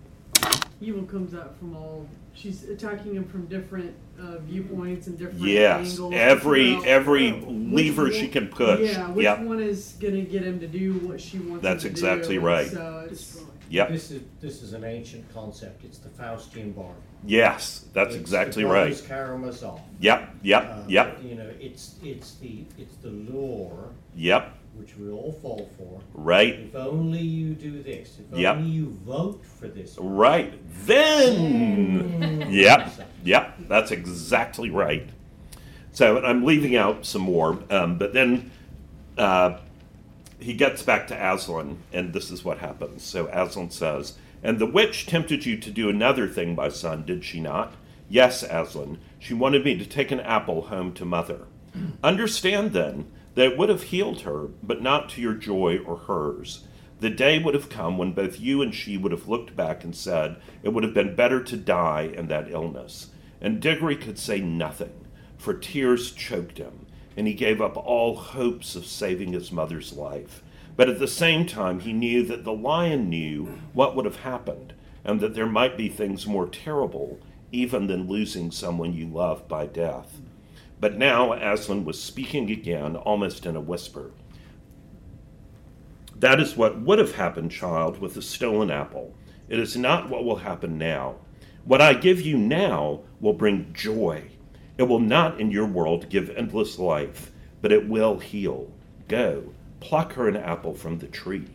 [0.80, 2.06] Evil comes out from all.
[2.34, 6.14] She's attacking him from different uh, viewpoints and different Yes, angles.
[6.14, 8.80] every Well, every which lever one- she can push.
[8.92, 11.62] Yeah, which Yep, one is gonna get him to do what she wants?
[11.62, 12.40] That's him to exactly do?
[12.42, 12.66] right.
[12.70, 15.84] So it's yep, This is this is an ancient concept.
[15.84, 16.94] It's the Faustian bargain.
[17.24, 18.80] yes, that's It's exactly the right.
[18.88, 19.80] brothers Karamazov.
[20.00, 25.10] Yep, yep, Uh, yep, You know, it's it's the it's the lure yep, which we
[25.10, 26.00] all fall for.
[26.14, 28.18] right, If only you do this.
[28.30, 28.56] If Yep.
[28.56, 29.96] only you vote for this.
[29.98, 30.52] right.
[30.86, 32.92] Then, yep,
[33.24, 35.08] yep, that's exactly right.
[35.92, 38.50] So I'm leaving out some more, um, but then
[39.16, 39.58] uh,
[40.38, 43.02] he gets back to Aslan, and this is what happens.
[43.02, 47.24] So Aslan says, And the witch tempted you to do another thing, my son, did
[47.24, 47.74] she not?
[48.08, 48.98] Yes, Aslan.
[49.18, 51.46] She wanted me to take an apple home to mother.
[51.72, 51.90] Hmm.
[52.02, 56.64] Understand then that it would have healed her, but not to your joy or hers.
[57.00, 59.94] The day would have come when both you and she would have looked back and
[59.94, 63.10] said it would have been better to die in that illness.
[63.40, 66.85] And Diggory could say nothing, for tears choked him,
[67.16, 70.42] and he gave up all hopes of saving his mother's life.
[70.76, 74.74] But at the same time, he knew that the lion knew what would have happened,
[75.04, 77.18] and that there might be things more terrible
[77.52, 80.20] even than losing someone you love by death.
[80.78, 84.10] But now Aslan was speaking again, almost in a whisper.
[86.14, 89.14] That is what would have happened, child, with the stolen apple.
[89.48, 91.16] It is not what will happen now.
[91.64, 94.24] What I give you now will bring joy.
[94.78, 98.70] It will not in your world give endless life, but it will heal.
[99.08, 101.46] Go, pluck her an apple from the tree.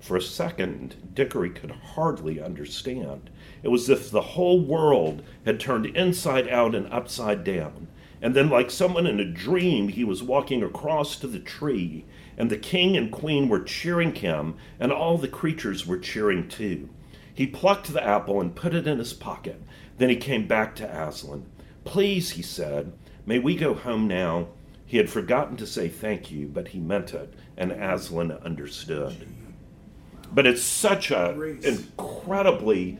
[0.00, 3.30] For a second, Diggory could hardly understand.
[3.62, 7.88] It was as if the whole world had turned inside out and upside down.
[8.20, 12.04] And then, like someone in a dream, he was walking across to the tree,
[12.36, 16.88] and the king and queen were cheering him, and all the creatures were cheering too.
[17.32, 19.62] He plucked the apple and put it in his pocket.
[19.98, 21.46] Then he came back to Aslan.
[21.88, 22.92] Please, he said,
[23.24, 24.48] may we go home now?
[24.84, 29.26] He had forgotten to say thank you, but he meant it, and Aslan understood.
[30.30, 32.98] But it's such an incredibly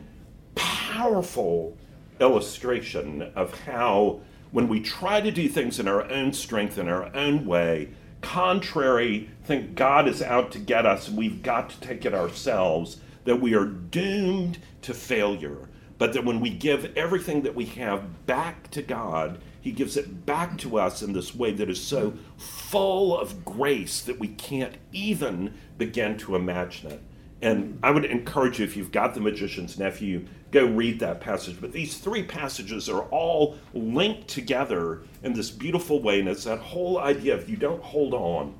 [0.55, 1.77] powerful
[2.19, 7.15] illustration of how when we try to do things in our own strength in our
[7.15, 7.89] own way
[8.21, 12.97] contrary think god is out to get us and we've got to take it ourselves
[13.23, 15.68] that we are doomed to failure
[15.99, 20.25] but that when we give everything that we have back to god he gives it
[20.25, 24.77] back to us in this way that is so full of grace that we can't
[24.91, 27.03] even begin to imagine it
[27.41, 31.59] and I would encourage you, if you've got the magician's nephew, go read that passage.
[31.61, 36.19] But these three passages are all linked together in this beautiful way.
[36.19, 38.55] And it's that whole idea of you don't hold on,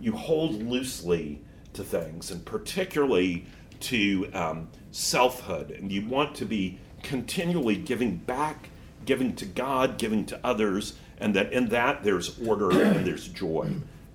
[0.00, 1.42] you hold loosely
[1.74, 3.46] to things, and particularly
[3.80, 5.70] to um, selfhood.
[5.70, 8.70] And you want to be continually giving back,
[9.04, 13.70] giving to God, giving to others, and that in that there's order and there's joy.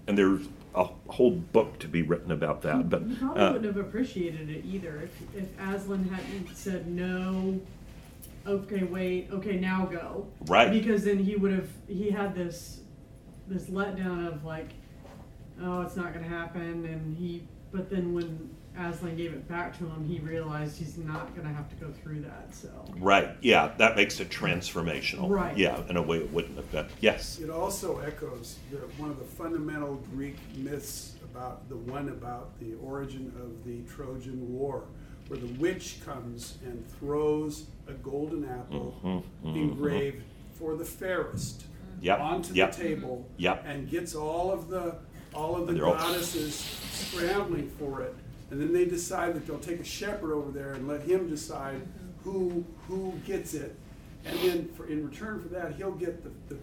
[0.07, 2.89] And there's a whole book to be written about that.
[2.89, 7.59] But He probably uh, wouldn't have appreciated it either if, if Aslan hadn't said no.
[8.45, 9.29] Okay, wait.
[9.31, 10.27] Okay, now go.
[10.47, 10.71] Right.
[10.71, 11.69] Because then he would have.
[11.87, 12.81] He had this,
[13.47, 14.69] this letdown of like,
[15.61, 17.43] oh, it's not gonna happen, and he.
[17.71, 21.69] But then when Aslan gave it back to him, he realized he's not gonna have
[21.69, 22.53] to go through that.
[22.53, 22.69] So.
[22.97, 23.29] Right.
[23.41, 25.29] Yeah, that makes it transformational.
[25.29, 25.57] Right.
[25.57, 26.87] Yeah, in a way it wouldn't have been.
[27.01, 27.39] Yes.
[27.39, 32.73] It also echoes the, one of the fundamental Greek myths about the one about the
[32.83, 34.83] origin of the Trojan War,
[35.27, 41.65] where the witch comes and throws a golden apple Mm-hmm, engraved for the fairest
[42.01, 43.63] Yep, onto yep, the table yep.
[43.67, 44.95] and gets all of the
[45.33, 46.55] all of the And they're all- goddesses
[46.91, 48.15] scrambling for it.
[48.51, 51.81] And then they decide that they'll take a shepherd over there and let him decide
[52.23, 53.75] who who gets it.
[54.25, 56.59] And then for, in return for that, he'll get the, the,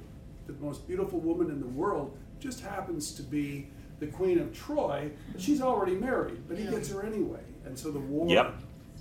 [0.53, 3.68] the most beautiful woman in the world, just happens to be
[3.99, 6.72] the queen of Troy, but she's already married, but he Yeah.
[6.72, 7.40] gets her anyway.
[7.64, 8.55] and so the war, Yep.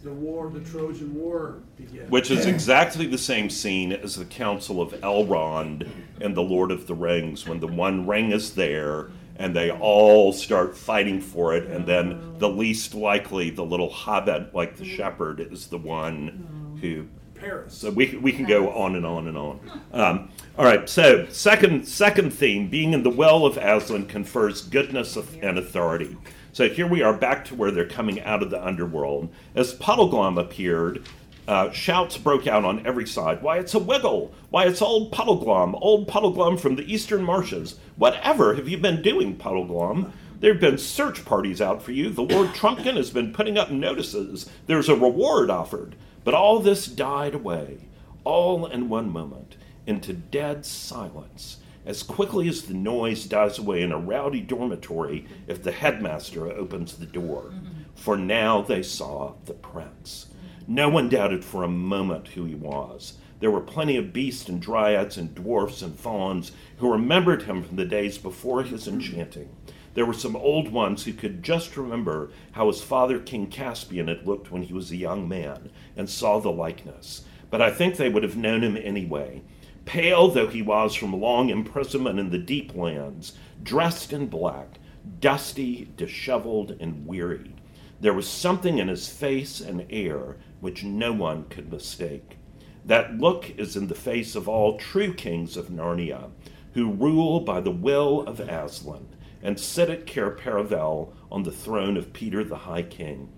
[0.03, 2.09] the war, the Trojan War begins.
[2.09, 5.87] Which is exactly the same scene as the Council of Elrond
[6.21, 10.31] in The Lord of the Rings, when the One Ring is there and they all
[10.31, 15.39] start fighting for it, and then the least likely, the little hobbit, like the shepherd,
[15.39, 17.07] is the one who.
[17.35, 17.73] Paris.
[17.73, 19.81] So we, we can go on and on and on.
[19.91, 20.87] Um, all right.
[20.87, 26.15] So second second theme, being in the well of Aslan confers goodness and authority.
[26.53, 29.27] So here we are back to where they're coming out of the underworld.
[29.53, 31.05] As Puddleglum appeared,
[31.47, 33.41] uh, shouts broke out on every side.
[33.41, 34.33] Why, it's a wiggle!
[34.49, 37.79] Why, it's old Puddleglum, old Puddleglum from the eastern marshes.
[37.95, 40.11] Whatever have you been doing, Puddleglum?
[40.39, 42.09] There have been search parties out for you.
[42.09, 44.49] The Lord Trumpkin has been putting up notices.
[44.67, 45.95] There's a reward offered.
[46.23, 47.87] But all this died away,
[48.23, 49.55] all in one moment,
[49.85, 55.61] into dead silence, as quickly as the noise dies away in a rowdy dormitory if
[55.61, 57.53] the headmaster opens the door.
[57.93, 60.27] For now they saw the prince.
[60.67, 63.13] No one doubted for a moment who he was.
[63.39, 67.75] There were plenty of beasts and dryads and dwarfs and fauns who remembered him from
[67.75, 69.49] the days before his enchanting.
[69.93, 74.25] There were some old ones who could just remember how his father, King Caspian, had
[74.25, 77.23] looked when he was a young man and saw the likeness.
[77.49, 79.41] But I think they would have known him anyway.
[79.85, 84.79] Pale though he was from long imprisonment in the deep lands, dressed in black,
[85.19, 87.53] dusty, disheveled, and weary,
[88.01, 92.39] There was something in his face and air which no one could mistake.
[92.83, 96.31] That look is in the face of all true kings of Narnia,
[96.73, 101.97] who rule by the will of Aslan and sit at Cair Paravel on the throne
[101.97, 103.31] of Peter the High King.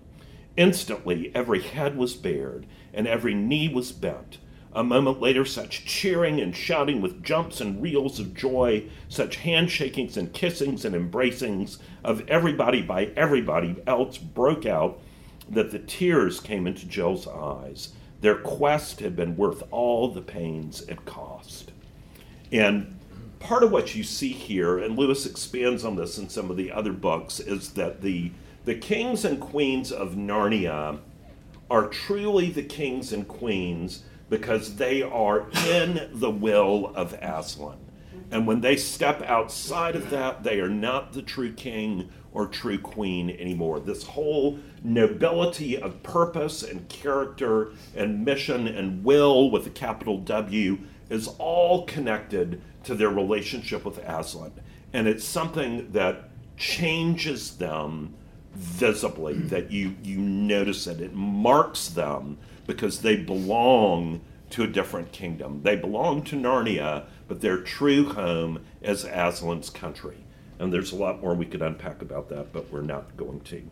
[0.56, 4.38] Instantly, every head was bared and every knee was bent.
[4.72, 10.16] A moment later, such cheering and shouting with jumps and reels of joy, such handshakings
[10.16, 14.98] and kissings and embracings of everybody by everybody else broke out
[15.50, 17.90] that the tears came into Jill's eyes.
[18.20, 21.72] Their quest had been worth all the pains it cost.
[22.50, 22.98] And
[23.38, 26.72] part of what you see here, and Lewis expands on this in some of the
[26.72, 28.32] other books, is that the
[28.64, 30.98] the kings and queens of Narnia
[31.70, 37.78] are truly the kings and queens because they are in the will of Aslan.
[38.30, 42.78] And when they step outside of that, they are not the true king or true
[42.78, 43.80] queen anymore.
[43.80, 50.78] This whole nobility of purpose and character and mission and will with a capital W
[51.10, 54.52] is all connected to their relationship with Aslan.
[54.92, 58.14] And it's something that changes them
[58.54, 59.48] visibly, mm.
[59.48, 61.00] that you, you notice it.
[61.00, 64.20] It marks them because they belong
[64.50, 65.62] to a different kingdom.
[65.64, 70.18] They belong to Narnia, but their true home is Aslan's country.
[70.58, 73.62] And there's a lot more we could unpack about that, but we're not going to.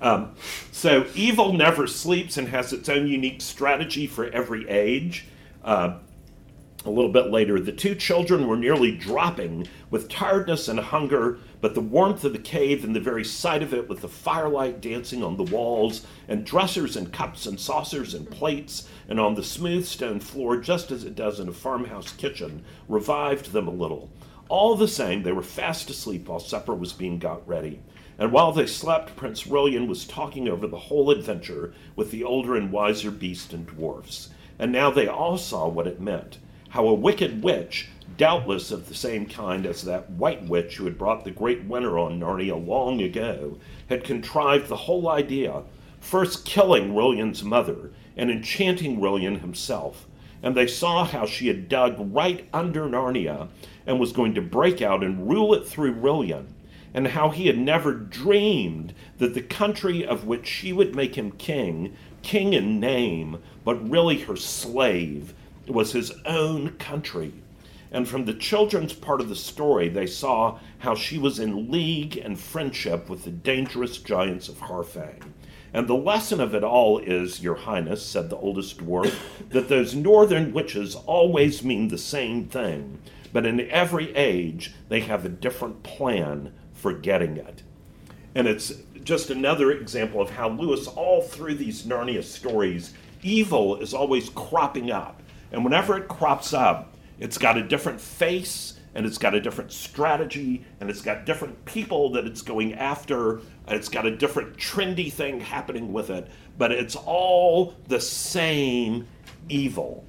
[0.00, 0.34] Um,
[0.72, 5.26] so, evil never sleeps and has its own unique strategy for every age.
[5.64, 5.98] Uh,
[6.84, 11.74] a little bit later, the two children were nearly dropping with tiredness and hunger, but
[11.74, 15.22] the warmth of the cave and the very sight of it, with the firelight dancing
[15.22, 19.86] on the walls, and dressers and cups and saucers and plates, and on the smooth
[19.86, 24.10] stone floor, just as it does in a farmhouse kitchen, revived them a little.
[24.52, 27.80] All the same, they were fast asleep while supper was being got ready.
[28.18, 32.54] And while they slept, Prince Rilian was talking over the whole adventure with the older
[32.54, 34.28] and wiser beasts and dwarfs.
[34.58, 36.36] And now they all saw what it meant
[36.68, 37.88] how a wicked witch,
[38.18, 41.98] doubtless of the same kind as that white witch who had brought the great winter
[41.98, 43.56] on Narnia long ago,
[43.88, 45.62] had contrived the whole idea,
[45.98, 50.06] first killing Rilian's mother and enchanting Rilian himself.
[50.42, 53.48] And they saw how she had dug right under Narnia
[53.86, 56.46] and was going to break out and rule it through Rilian,
[56.94, 61.32] and how he had never dreamed that the country of which she would make him
[61.32, 65.34] king, king in name, but really her slave,
[65.66, 67.32] was his own country.
[67.90, 72.16] And from the children's part of the story, they saw how she was in league
[72.16, 75.22] and friendship with the dangerous giants of Harfang.
[75.74, 79.14] And the lesson of it all is, Your Highness, said the oldest dwarf,
[79.50, 82.98] that those northern witches always mean the same thing,
[83.32, 87.62] but in every age they have a different plan for getting it.
[88.34, 88.72] And it's
[89.04, 94.90] just another example of how Lewis, all through these Narnia stories, evil is always cropping
[94.90, 95.22] up.
[95.50, 99.72] And whenever it crops up, it's got a different face and it's got a different
[99.72, 103.40] strategy and it's got different people that it's going after.
[103.68, 106.28] It's got a different trendy thing happening with it,
[106.58, 109.06] but it's all the same
[109.48, 110.04] evil.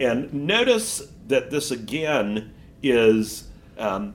[0.00, 2.53] And notice that this again
[2.90, 3.44] is
[3.78, 4.14] um,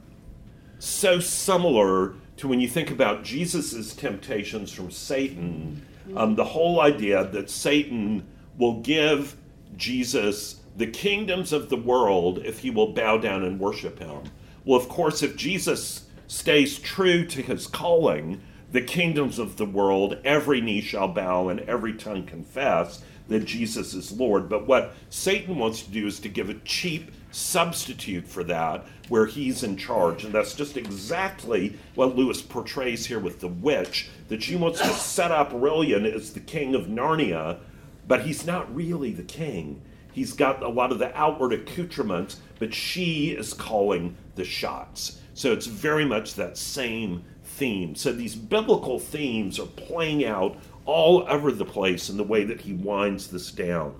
[0.79, 7.25] so similar to when you think about Jesus' temptations from Satan Um, the whole idea
[7.25, 8.25] that Satan
[8.57, 9.35] will give
[9.77, 14.23] Jesus the kingdoms of the world if he will bow down and worship him.
[14.65, 18.41] Well, of course, if Jesus stays true to his calling,
[18.71, 23.93] the kingdoms of the world, every knee shall bow and every tongue confess that Jesus
[23.93, 24.49] is Lord.
[24.49, 29.25] But what Satan wants to do is to give a cheap substitute for that where
[29.25, 30.23] he's in charge.
[30.23, 34.87] And that's just exactly what Lewis portrays here with the witch that she wants to
[34.93, 37.59] set up Rilian as the king of Narnia,
[38.07, 39.81] but he's not really the king.
[40.11, 45.21] He's got a lot of the outward accoutrements, but she is calling the shots.
[45.33, 47.95] So it's very much that same theme.
[47.95, 52.61] So these biblical themes are playing out all over the place in the way that
[52.61, 53.93] he winds this down.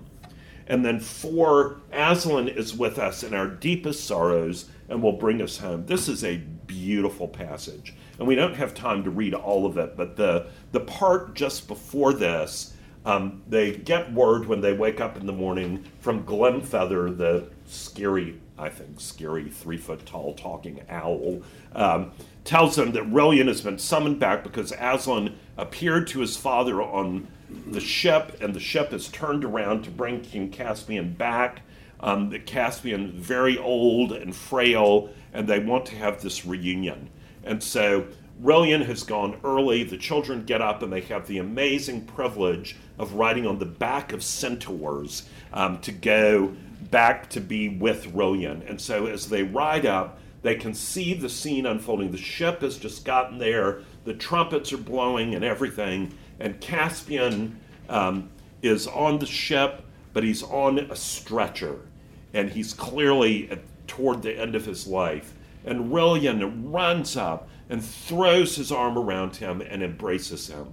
[0.70, 5.58] And then four, Aslan is with us in our deepest sorrows and will bring us
[5.58, 5.84] home.
[5.86, 7.92] This is a beautiful passage.
[8.20, 11.66] And we don't have time to read all of it, but the, the part just
[11.66, 12.72] before this,
[13.04, 18.40] um, they get word when they wake up in the morning from Glimfeather, the scary,
[18.56, 21.42] I think, scary three foot tall talking owl,
[21.72, 22.12] um,
[22.44, 27.26] tells them that Rilian has been summoned back because Aslan appeared to his father on
[27.66, 31.62] the ship, and the ship is turned around to bring King Caspian back.
[32.00, 37.10] Um, the Caspian very old and frail, and they want to have this reunion.
[37.44, 38.06] And so
[38.42, 39.84] Rilian has gone early.
[39.84, 44.12] The children get up and they have the amazing privilege of riding on the back
[44.12, 46.54] of centaurs um, to go
[46.90, 48.68] back to be with Rilian.
[48.68, 52.12] And so as they ride up, they can see the scene unfolding.
[52.12, 58.30] The ship has just gotten there, the trumpets are blowing and everything, and Caspian um,
[58.62, 61.80] is on the ship, but he's on a stretcher,
[62.32, 65.34] and he's clearly at, toward the end of his life.
[65.64, 70.72] And Rilian runs up and throws his arm around him and embraces him.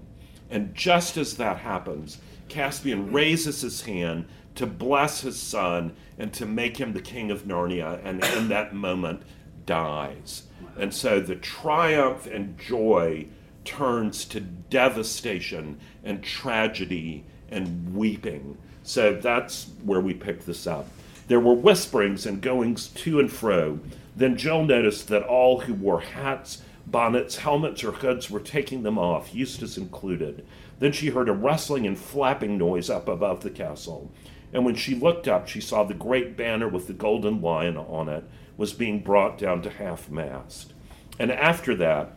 [0.49, 6.45] And just as that happens, Caspian raises his hand to bless his son and to
[6.45, 7.99] make him the king of Narnia.
[8.03, 9.23] And in that moment,
[9.65, 10.43] dies.
[10.79, 13.27] And so the triumph and joy
[13.67, 18.57] turns to devastation and tragedy and weeping.
[18.83, 20.87] So that's where we pick this up.
[21.27, 23.79] There were whisperings and goings to and fro.
[24.15, 28.97] Then Jill noticed that all who wore hats, bonnets, helmets, or hoods were taking them
[28.97, 30.47] off, Eustace included.
[30.79, 34.09] Then she heard a rustling and flapping noise up above the castle.
[34.53, 38.07] And when she looked up, she saw the great banner with the golden lion on
[38.07, 38.23] it
[38.55, 40.73] was being brought down to half mast.
[41.19, 42.16] And after that,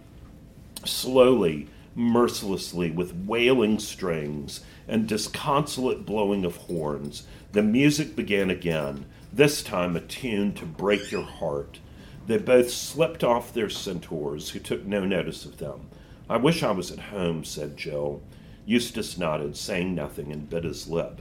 [0.84, 9.62] slowly, mercilessly, with wailing strings and disconsolate blowing of horns, the music began again, this
[9.62, 11.78] time a tune to break your heart.
[12.26, 15.88] They both slipped off their centaurs, who took no notice of them.
[16.28, 18.22] I wish I was at home, said Jill.
[18.66, 21.20] Eustace nodded, saying nothing, and bit his lip.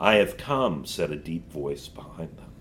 [0.00, 2.52] I have come, said a deep voice behind them.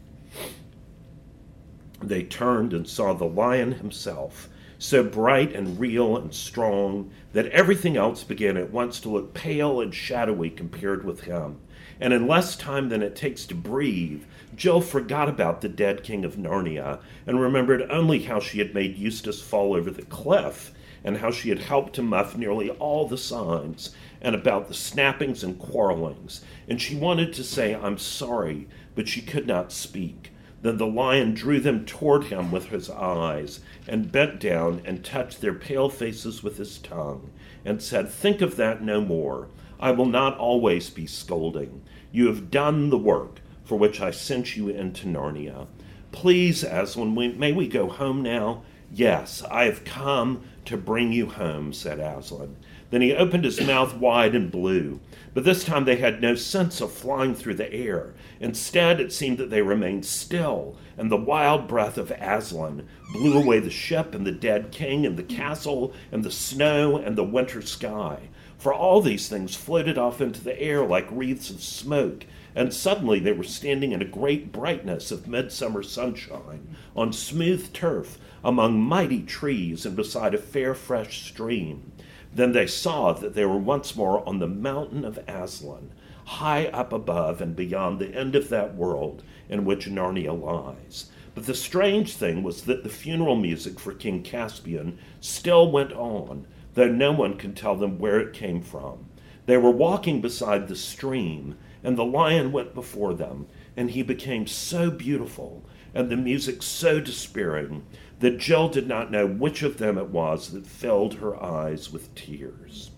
[2.01, 7.97] They turned and saw the lion himself, so bright and real and strong that everything
[7.97, 11.59] else began at once to look pale and shadowy compared with him.
[11.99, 14.23] And in less time than it takes to breathe,
[14.55, 18.97] Jill forgot about the dead king of Narnia and remembered only how she had made
[18.97, 20.73] Eustace fall over the cliff
[21.03, 25.43] and how she had helped to muff nearly all the signs and about the snappings
[25.43, 26.41] and quarrelings.
[26.67, 30.31] And she wanted to say, I'm sorry, but she could not speak.
[30.65, 35.39] Then the lion drew them toward him with his eyes, and bent down and touched
[35.39, 37.29] their pale faces with his tongue,
[37.63, 39.49] and said, Think of that no more.
[39.79, 41.83] I will not always be scolding.
[42.11, 45.67] You have done the work for which I sent you into Narnia.
[46.11, 48.63] Please, Aslan, may we go home now?
[48.91, 52.55] Yes, I have come to bring you home, said Aslan.
[52.89, 54.99] Then he opened his mouth wide and blew.
[55.35, 58.13] But this time they had no sense of flying through the air.
[58.39, 63.59] Instead, it seemed that they remained still, and the wild breath of Aslan blew away
[63.59, 67.61] the ship and the dead king and the castle and the snow and the winter
[67.61, 68.29] sky.
[68.57, 72.25] For all these things floated off into the air like wreaths of smoke,
[72.55, 78.17] and suddenly they were standing in a great brightness of midsummer sunshine, on smooth turf,
[78.41, 81.91] among mighty trees, and beside a fair, fresh stream.
[82.35, 85.93] Then they saw that they were once more on the mountain of Aslan,
[86.25, 91.09] high up above and beyond the end of that world in which Narnia lies.
[91.33, 96.45] But the strange thing was that the funeral music for King Caspian still went on,
[96.73, 99.05] though no one could tell them where it came from.
[99.45, 104.45] They were walking beside the stream, and the lion went before them, and he became
[104.45, 105.63] so beautiful,
[105.93, 107.85] and the music so despairing,
[108.19, 112.13] that Jill did not know which of them it was that filled her eyes with
[112.15, 112.91] tears.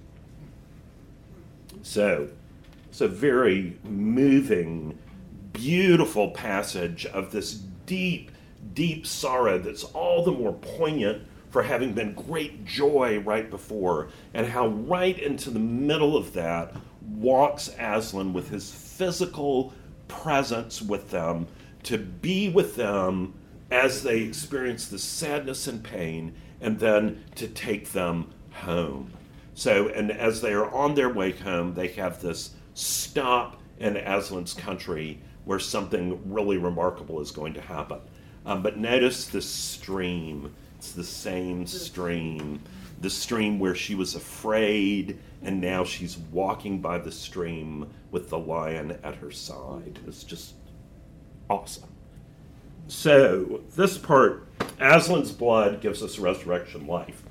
[1.82, 2.30] So
[2.90, 4.98] it's a very moving,
[5.54, 7.54] beautiful passage of this
[7.86, 8.32] deep,
[8.74, 14.46] deep sorrow that's all the more poignant for having been great joy right before, and
[14.46, 19.74] how right into the middle of that walks Aslan with his physical
[20.08, 21.48] presence with them
[21.84, 23.34] to be with them
[23.70, 29.12] as they experience the sadness and pain, and then to take them home.
[29.54, 34.54] So, and as they are on their way home, they have this stop in Aslan's
[34.54, 38.00] country where something really remarkable is going to happen.
[38.46, 40.54] Um, but notice the stream.
[40.78, 42.62] It's the same stream.
[43.02, 48.38] The stream where she was afraid, and now she's walking by the stream with the
[48.38, 50.00] lion at her side.
[50.08, 50.54] It's just
[51.50, 51.90] awesome.
[52.88, 54.48] So, this part,
[54.80, 57.24] Aslan's blood gives us resurrection life.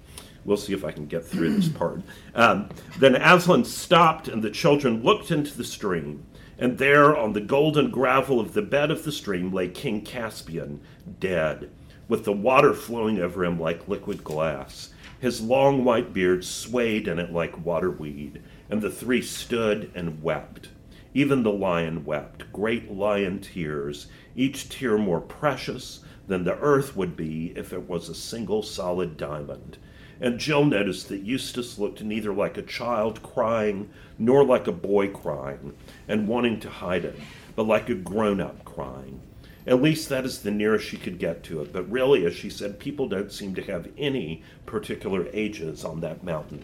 [0.44, 2.02] We'll see if I can get through this part.
[2.34, 6.26] Um, then Aslan stopped, and the children looked into the stream.
[6.58, 10.80] And there, on the golden gravel of the bed of the stream, lay King Caspian,
[11.20, 11.70] dead,
[12.08, 14.90] with the water flowing over him like liquid glass.
[15.20, 20.68] His long white beard swayed in it like waterweed, and the three stood and wept.
[21.16, 27.16] Even the lion wept, great lion tears, each tear more precious than the earth would
[27.16, 29.78] be if it was a single solid diamond.
[30.20, 33.88] And Jill noticed that Eustace looked neither like a child crying
[34.18, 35.72] nor like a boy crying
[36.06, 37.18] and wanting to hide it,
[37.54, 39.22] but like a grown up crying.
[39.66, 41.72] At least that is the nearest she could get to it.
[41.72, 46.22] But really, as she said, people don't seem to have any particular ages on that
[46.22, 46.62] mountain.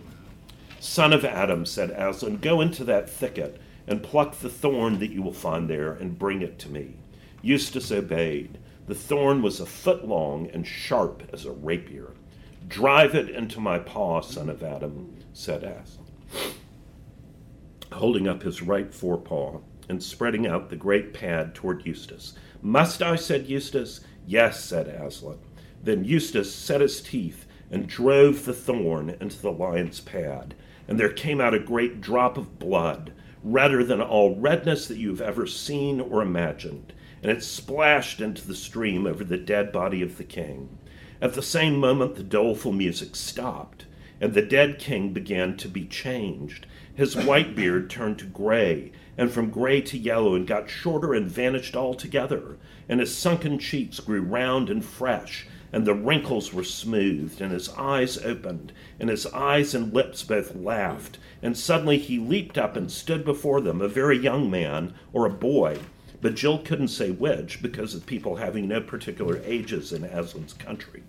[0.79, 5.23] Son of Adam, said Aslan, go into that thicket and pluck the thorn that you
[5.23, 6.97] will find there and bring it to me.
[7.43, 8.59] Eustace obeyed.
[8.87, 12.15] The thorn was a foot long and sharp as a rapier.
[12.69, 16.07] Drive it into my paw, son of Adam, said Aslan,
[17.93, 22.35] holding up his right forepaw and spreading out the great pad toward Eustace.
[22.63, 23.17] Must I?
[23.17, 24.01] said Eustace.
[24.27, 25.39] Yes, said Aslan.
[25.83, 30.55] Then Eustace set his teeth and drove the thorn into the lion's pad,
[30.87, 33.13] and there came out a great drop of blood,
[33.43, 38.47] redder than all redness that you have ever seen or imagined, and it splashed into
[38.47, 40.79] the stream over the dead body of the king.
[41.21, 43.87] At the same moment, the doleful music stopped,
[44.21, 46.67] and the dead king began to be changed.
[46.95, 51.27] His white beard turned to gray, and from gray to yellow, and got shorter and
[51.27, 52.59] vanished altogether.
[52.89, 57.71] And his sunken cheeks grew round and fresh, and the wrinkles were smoothed, and his
[57.71, 61.19] eyes opened, and his eyes and lips both laughed.
[61.43, 65.31] And suddenly he leaped up and stood before them, a very young man, or a
[65.31, 65.79] boy,
[66.21, 71.03] but Jill couldn't say which because of people having no particular ages in Aslan's country.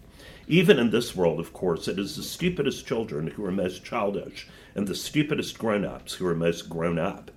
[0.47, 4.47] Even in this world, of course, it is the stupidest children who are most childish,
[4.76, 7.32] and the stupidest grown ups who are most grown up.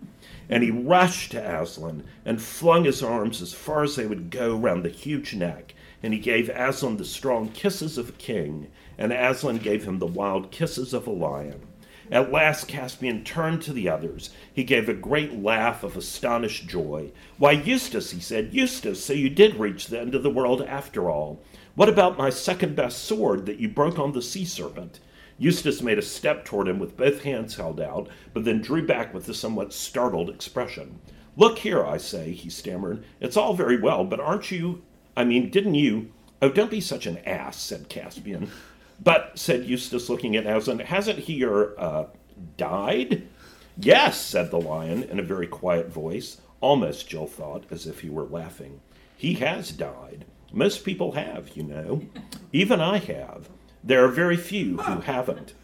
[0.48, 4.56] And he rushed to Aslan and flung his arms as far as they would go
[4.56, 5.74] round the huge neck,
[6.06, 10.06] and he gave Aslan the strong kisses of a king, and Aslan gave him the
[10.06, 11.66] wild kisses of a lion.
[12.12, 14.30] At last Caspian turned to the others.
[14.54, 17.10] He gave a great laugh of astonished joy.
[17.38, 21.10] Why, Eustace, he said, Eustace, so you did reach the end of the world after
[21.10, 21.42] all.
[21.74, 25.00] What about my second best sword that you broke on the sea serpent?
[25.38, 29.12] Eustace made a step toward him with both hands held out, but then drew back
[29.12, 31.00] with a somewhat startled expression.
[31.36, 33.04] Look here, I say, he stammered.
[33.20, 34.82] It's all very well, but aren't you.
[35.16, 36.12] I mean, didn't you.
[36.42, 38.50] Oh, don't be such an ass, said Caspian.
[39.02, 42.06] But, said Eustace, looking at Aslan, hasn't he or, uh,
[42.56, 43.26] died?
[43.78, 48.08] Yes, said the lion in a very quiet voice, almost, Jill thought, as if he
[48.08, 48.80] were laughing.
[49.16, 50.24] He has died.
[50.52, 52.02] Most people have, you know.
[52.52, 53.48] Even I have.
[53.82, 55.54] There are very few who haven't.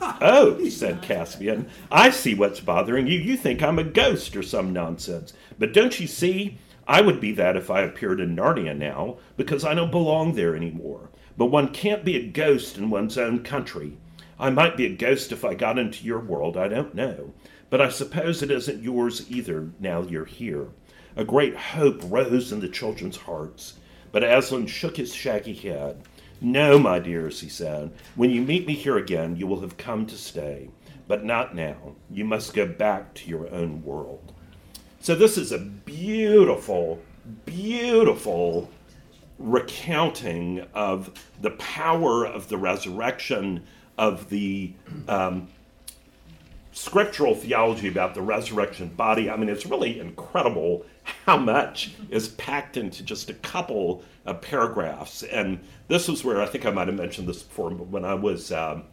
[0.00, 3.18] Oh, said Caspian, I see what's bothering you.
[3.18, 5.32] You think I'm a ghost or some nonsense.
[5.58, 6.58] But don't you see?
[6.92, 10.54] I would be that if I appeared in Narnia now, because I don't belong there
[10.54, 11.08] anymore.
[11.38, 13.96] But one can't be a ghost in one's own country.
[14.38, 17.32] I might be a ghost if I got into your world, I don't know.
[17.70, 20.68] But I suppose it isn't yours either now you're here.
[21.16, 23.78] A great hope rose in the children's hearts.
[24.10, 26.02] But Aslan shook his shaggy head.
[26.42, 27.92] No, my dears, he said.
[28.16, 30.68] When you meet me here again, you will have come to stay.
[31.08, 31.94] But not now.
[32.10, 34.34] You must go back to your own world.
[35.02, 37.02] So, this is a beautiful,
[37.44, 38.70] beautiful
[39.36, 43.64] recounting of the power of the resurrection,
[43.98, 44.72] of the
[45.08, 45.48] um,
[46.70, 49.28] scriptural theology about the resurrection body.
[49.28, 50.86] I mean, it's really incredible
[51.26, 55.24] how much is packed into just a couple of paragraphs.
[55.24, 58.14] And this was where I think I might have mentioned this before, but when I
[58.14, 58.84] was um,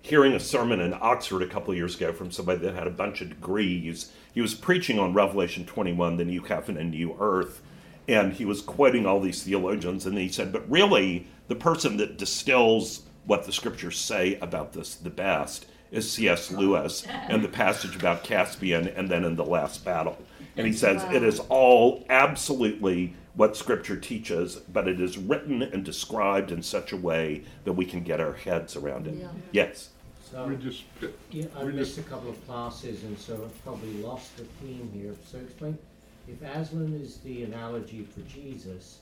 [0.00, 3.20] hearing a sermon in Oxford a couple years ago from somebody that had a bunch
[3.20, 4.12] of degrees.
[4.32, 7.60] He was preaching on Revelation 21, the new heaven and new earth,
[8.06, 12.16] and he was quoting all these theologians, and he said, but really, the person that
[12.16, 16.50] distills what the scriptures say about this the best is C.S.
[16.50, 20.18] Lewis and the passage about Caspian and then in the last battle.
[20.58, 25.84] And he says it is all absolutely what Scripture teaches, but it is written and
[25.84, 29.14] described in such a way that we can get our heads around it.
[29.14, 29.28] Yeah.
[29.52, 29.90] Yes.
[30.30, 30.82] So, We just,
[31.30, 34.44] yeah, I we missed just, a couple of classes and so I've probably lost the
[34.60, 35.14] theme here.
[35.24, 35.78] So explain,
[36.26, 38.98] if Aslan is the analogy for Jesus,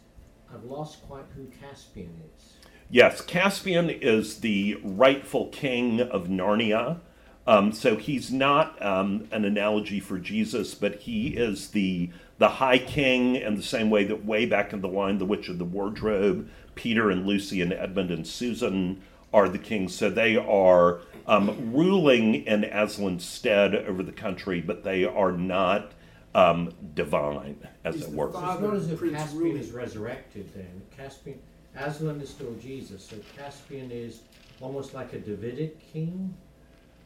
[0.52, 2.52] I've lost quite who Caspian is.
[2.90, 7.00] Yes, Caspian is the rightful king of Narnia.
[7.46, 12.78] Um, so he's not um, an analogy for Jesus, but he is the the high
[12.78, 15.64] king in the same way that way back in the Lion, the Witch of the
[15.64, 19.00] Wardrobe, Peter and Lucy and Edmund and Susan
[19.32, 19.94] are the kings.
[19.94, 25.92] So they are um, ruling in Aslan's stead over the country, but they are not
[26.34, 28.32] um, divine, as He's it were.
[28.32, 28.52] So father.
[28.52, 29.56] it's not as if Prince Caspian Ruling.
[29.56, 30.82] is resurrected then.
[30.96, 31.38] Caspian,
[31.74, 34.20] Aslan is still Jesus, so Caspian is
[34.60, 36.34] almost like a Davidic king.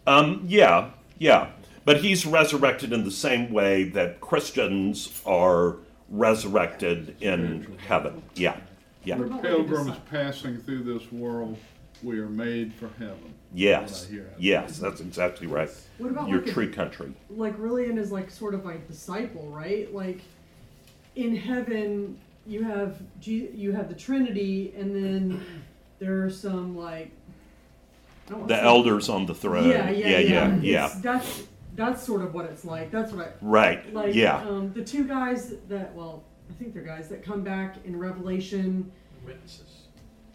[0.06, 1.50] Um, yeah, yeah.
[1.84, 5.76] But he's resurrected in the same way that Christians are
[6.08, 8.22] resurrected in heaven.
[8.34, 8.56] Yeah,
[9.04, 9.16] yeah.
[9.16, 11.56] What we're about like a pilgrims passing through this world.
[12.02, 13.34] We are made for heaven.
[13.52, 14.30] Yes, What I hear.
[14.38, 15.68] yes, that's exactly right.
[15.98, 17.12] What about Your like a- country.
[17.28, 19.92] like Rilian is like sort of like disciple, right?
[19.94, 20.20] Like
[21.16, 25.44] in heaven, you have you have the Trinity, and then
[25.98, 27.10] there are some like I don't wanna
[28.46, 29.68] The say- elders on the throne.
[29.68, 30.58] Yeah, yeah, yeah, yeah.
[30.60, 30.94] Yeah.
[31.02, 31.42] That's
[31.76, 32.90] that's sort of what it's like.
[32.90, 33.94] That's what I Right.
[33.94, 34.14] like.
[34.14, 34.38] yeah.
[34.42, 38.90] Um, the two guys that well, I think they're guys that come back in Revelation.
[39.24, 39.66] Witnesses.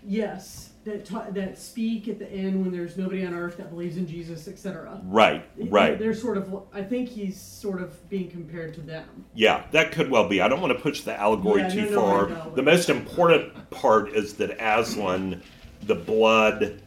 [0.08, 3.98] Yes, that ta- that speak at the end when there's nobody on earth that believes
[3.98, 5.02] in Jesus, etc.
[5.06, 5.44] Right.
[5.58, 5.98] Right.
[5.98, 6.64] They're sort of.
[6.74, 9.06] I think he's sort of being compared to them.
[9.34, 10.42] Yeah, that could well be.
[10.42, 12.26] I don't want to push the allegory Yeah, too no, no, far.
[12.28, 12.52] I know.
[12.56, 15.42] The most important part is that Aslan,
[15.82, 16.82] the blood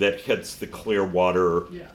[0.00, 1.86] that hits the clear water Yeah.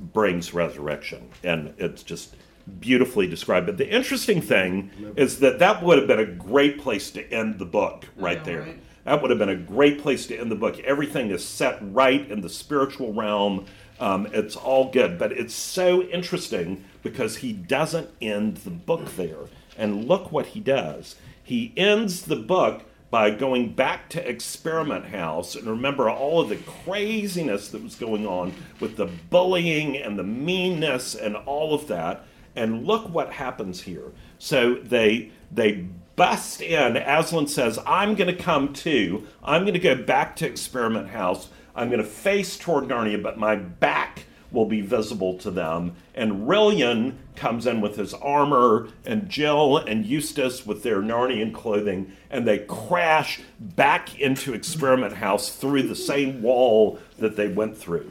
[0.00, 2.34] brings resurrection, and it's just
[2.80, 3.66] beautifully described.
[3.66, 7.58] But the interesting thing is that that would have been a great place to end
[7.58, 8.60] the book right know, there.
[8.62, 8.78] right?
[9.04, 10.78] That would have been a great place to end the book.
[10.80, 13.66] Everything is set right in the spiritual realm.
[14.00, 19.36] Um, it's all good, but it's so interesting because he doesn't end the book there.
[19.76, 21.16] And look what he does.
[21.42, 22.82] He ends the book
[23.14, 28.26] by going back to Experiment House and remember all of the craziness that was going
[28.26, 32.24] on with the bullying and the meanness and all of that.
[32.56, 34.10] And look what happens here.
[34.40, 35.86] So they they
[36.16, 36.96] bust in.
[36.96, 39.28] Aslan says, "I'm going to come too.
[39.44, 41.50] I'm going to go back to Experiment House.
[41.76, 44.24] I'm going to face toward Narnia, but my back
[44.54, 50.06] will be visible to them." And Rilian comes in with his armor, and Jill and
[50.06, 56.42] Eustace with their Narnian clothing, and they crash back into Experiment House through the same
[56.42, 58.10] wall that they went through.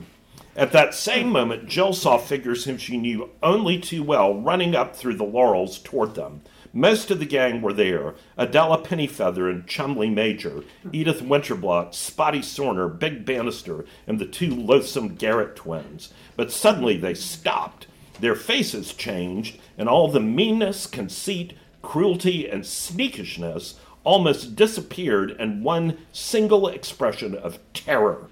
[0.55, 4.95] At that same moment, Jill saw figures whom she knew only too well running up
[4.95, 6.41] through the laurels toward them.
[6.75, 12.87] Most of the gang were there Adela Pennyfather and Cholmondely Major, Edith Winterblott, Spotty Sorner,
[12.87, 16.11] Big Bannister, and the two loathsome Garrett twins.
[16.35, 17.85] But suddenly they stopped.
[18.19, 21.53] Their faces changed, and all the meanness, conceit,
[21.83, 28.29] cruelty, and sneakishness almost disappeared in one single expression of terror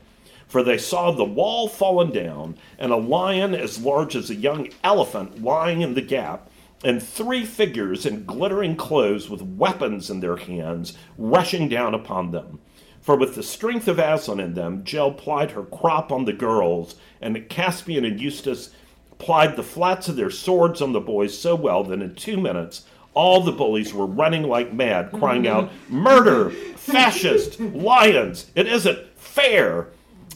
[0.52, 4.68] for they saw the wall fallen down, and a lion as large as a young
[4.84, 6.51] elephant lying in the gap,
[6.84, 12.60] and three figures in glittering clothes with weapons in their hands rushing down upon them.
[13.02, 16.96] For with the strength of Aslan in them, Jill plied her crop on the girls,
[17.20, 18.70] and Caspian and Eustace
[19.18, 22.86] plied the flats of their swords on the boys so well that in two minutes
[23.14, 26.50] all the bullies were running like mad, crying out, Murder!
[26.50, 27.60] Fascist!
[27.60, 28.50] Lions!
[28.56, 29.88] It isn't fair!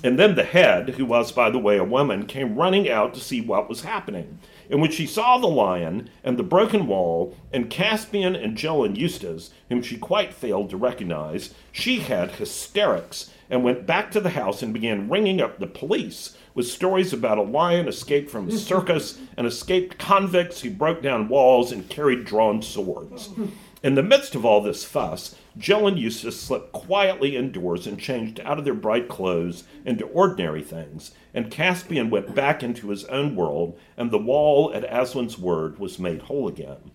[0.06, 3.20] And then the head, who was, by the way, a woman, came running out to
[3.20, 4.38] see what was happening.
[4.70, 8.96] And when she saw the lion and the broken wall and Caspian and Jill and
[8.96, 14.30] Eustace, whom she quite failed to recognize, she had hysterics and went back to the
[14.30, 18.52] house and began ringing up the police with stories about a lion escaped from a
[18.52, 23.30] circus and escaped convicts who broke down walls and carried drawn swords.
[23.86, 28.40] In the midst of all this fuss, Jill and Eustace slipped quietly indoors and changed
[28.40, 33.36] out of their bright clothes into ordinary things, and Caspian went back into his own
[33.36, 36.90] world, and the wall at Aslan's word was made whole again.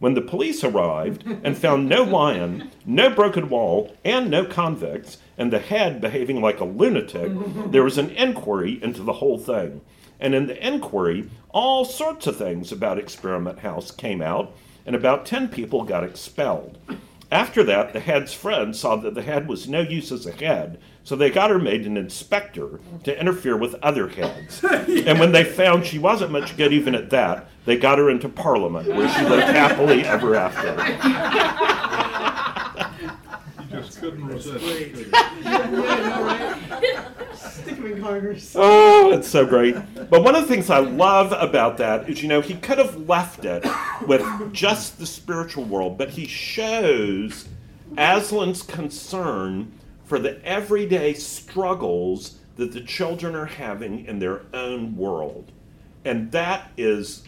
[0.00, 5.52] When the police arrived and found no lion, no broken wall, and no convicts, and
[5.52, 7.30] the head behaving like a lunatic,
[7.70, 9.80] there was an inquiry into the whole thing.
[10.18, 14.52] And in the inquiry, all sorts of things about Experiment House came out,
[14.86, 16.78] and about 10 people got expelled.
[17.30, 20.78] After that, the head's friends saw that the head was no use as a head,
[21.02, 24.62] so they got her made an inspector to interfere with other heads.
[25.06, 28.28] And when they found she wasn't much good even at that, they got her into
[28.28, 30.76] Parliament, where she lived happily ever after.
[33.72, 34.62] You just couldn't resist.
[37.64, 37.76] Great.
[37.76, 37.88] could you?
[37.88, 37.92] Yeah, I know.
[37.92, 38.56] Stick him in Congress.
[38.56, 39.76] Oh, it's so great.
[40.10, 43.08] But one of the things I love about that is, you know, he could have
[43.08, 43.64] left it
[44.06, 47.48] with just the spiritual world, but he shows
[47.96, 49.72] Aslan's concern
[50.04, 55.50] for the everyday struggles that the children are having in their own world.
[56.04, 57.22] And that is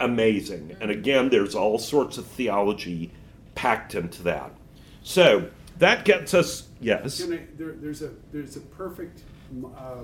[0.00, 0.76] amazing.
[0.80, 3.12] And again, there's all sorts of theology
[3.54, 4.52] packed into that.
[5.02, 7.22] So that gets us, yes.
[7.22, 9.22] I, there, there's a there's a perfect
[9.76, 10.02] uh,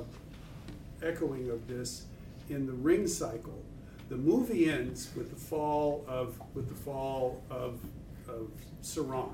[1.02, 2.06] echoing of this
[2.50, 3.62] in the ring cycle.
[4.08, 7.80] The movie ends with the fall of with the fall of
[8.28, 8.50] of
[8.82, 9.32] Sauron,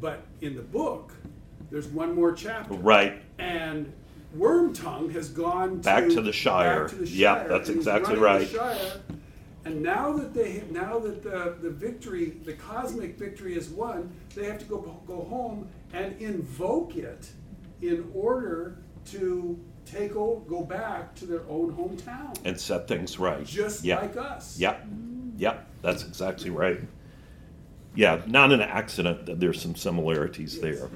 [0.00, 1.12] but in the book,
[1.70, 2.74] there's one more chapter.
[2.74, 3.22] Right.
[3.38, 3.92] And
[4.36, 6.88] Wormtongue has gone Back to, to the Shire.
[6.88, 8.48] Back the Yeah, Shire, that's exactly right.
[9.64, 14.46] And now that they, now that the, the victory, the cosmic victory is won, they
[14.46, 17.30] have to go go home and invoke it
[17.82, 18.78] in order
[19.12, 23.44] to take over, go back to their own hometown, and set things right.
[23.44, 24.00] just yeah.
[24.00, 24.58] like us.
[24.58, 24.86] Yep.
[25.38, 25.66] Yep.
[25.82, 26.80] That's exactly right.
[27.94, 30.90] Yeah, not an accident that there's some similarities there.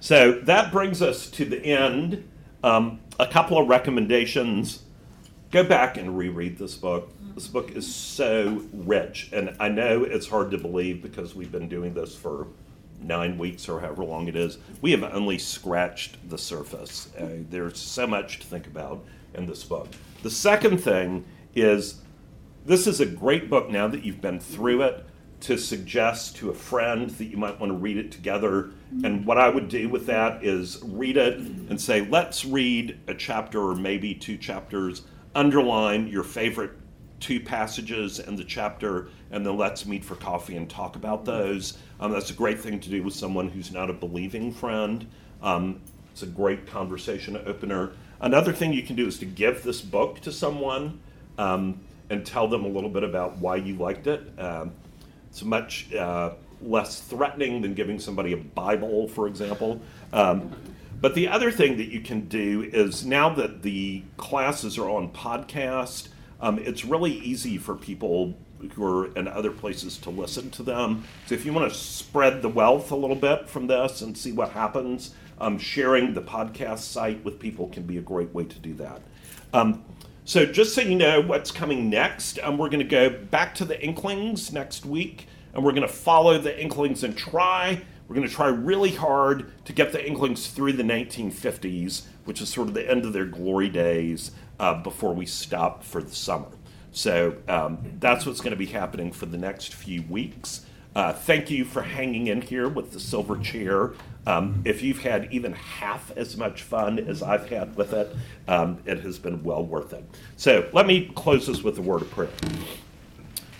[0.00, 2.28] So that brings us to the end.
[2.62, 4.82] Um, a couple of recommendations.
[5.50, 7.12] Go back and reread this book.
[7.34, 11.68] This book is so rich, and I know it's hard to believe because we've been
[11.68, 12.48] doing this for
[13.00, 14.58] nine weeks or however long it is.
[14.80, 17.08] We have only scratched the surface.
[17.18, 19.88] Uh, there's so much to think about in this book.
[20.22, 21.24] The second thing
[21.54, 22.00] is
[22.64, 25.06] this is a great book now that you've been through it
[25.38, 28.70] to suggest to a friend that you might want to read it together.
[29.04, 33.14] And what I would do with that is read it and say, let's read a
[33.14, 35.02] chapter or maybe two chapters,
[35.34, 36.72] underline your favorite
[37.20, 41.78] two passages in the chapter, and then let's meet for coffee and talk about those.
[42.00, 45.06] Um, that's a great thing to do with someone who's not a believing friend.
[45.42, 45.80] Um,
[46.12, 47.92] it's a great conversation opener.
[48.20, 51.00] Another thing you can do is to give this book to someone
[51.38, 54.22] um, and tell them a little bit about why you liked it.
[54.38, 54.72] Um,
[55.28, 56.30] it's much uh,
[56.62, 59.80] less threatening than giving somebody a Bible, for example.
[60.12, 60.54] Um,
[61.00, 65.12] but the other thing that you can do is now that the classes are on
[65.12, 66.08] podcast,
[66.40, 68.34] um, it's really easy for people
[68.78, 71.04] are in other places to listen to them.
[71.26, 74.32] So if you want to spread the wealth a little bit from this and see
[74.32, 78.58] what happens, um, sharing the podcast site with people can be a great way to
[78.58, 79.02] do that.
[79.52, 79.84] Um,
[80.24, 83.64] so just so you know what's coming next, um, we're going to go back to
[83.64, 87.80] the Inklings next week, and we're going to follow the Inklings and try.
[88.08, 92.48] We're going to try really hard to get the Inklings through the 1950s, which is
[92.48, 96.48] sort of the end of their glory days, uh, before we stop for the summer.
[96.96, 100.64] So um, that's what's going to be happening for the next few weeks.
[100.94, 103.92] Uh, thank you for hanging in here with the silver chair.
[104.26, 108.16] Um, if you've had even half as much fun as I've had with it,
[108.48, 110.04] um, it has been well worth it.
[110.38, 112.30] So let me close this with a word of prayer.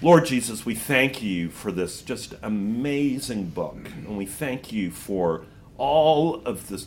[0.00, 3.76] Lord Jesus, we thank you for this just amazing book,
[4.06, 5.44] and we thank you for
[5.76, 6.82] all of the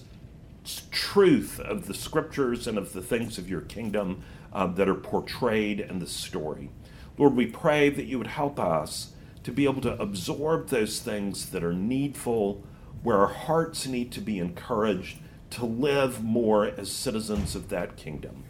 [0.89, 4.23] truth of the scriptures and of the things of your kingdom
[4.53, 6.69] um, that are portrayed in the story.
[7.17, 11.49] Lord, we pray that you would help us to be able to absorb those things
[11.51, 12.63] that are needful,
[13.03, 15.17] where our hearts need to be encouraged
[15.51, 18.43] to live more as citizens of that kingdom.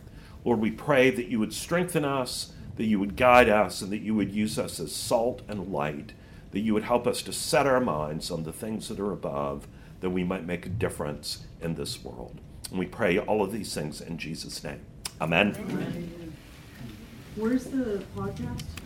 [0.44, 4.02] Lord, we pray that you would strengthen us, that you would guide us, and that
[4.02, 6.14] you would use us as salt and light,
[6.52, 9.68] that you would help us to set our minds on the things that are above,
[10.00, 12.40] that we might make a difference in this world.
[12.70, 14.82] And we pray all of these things in Jesus' name.
[15.22, 15.54] Amen.
[17.36, 18.79] Where's the podcast?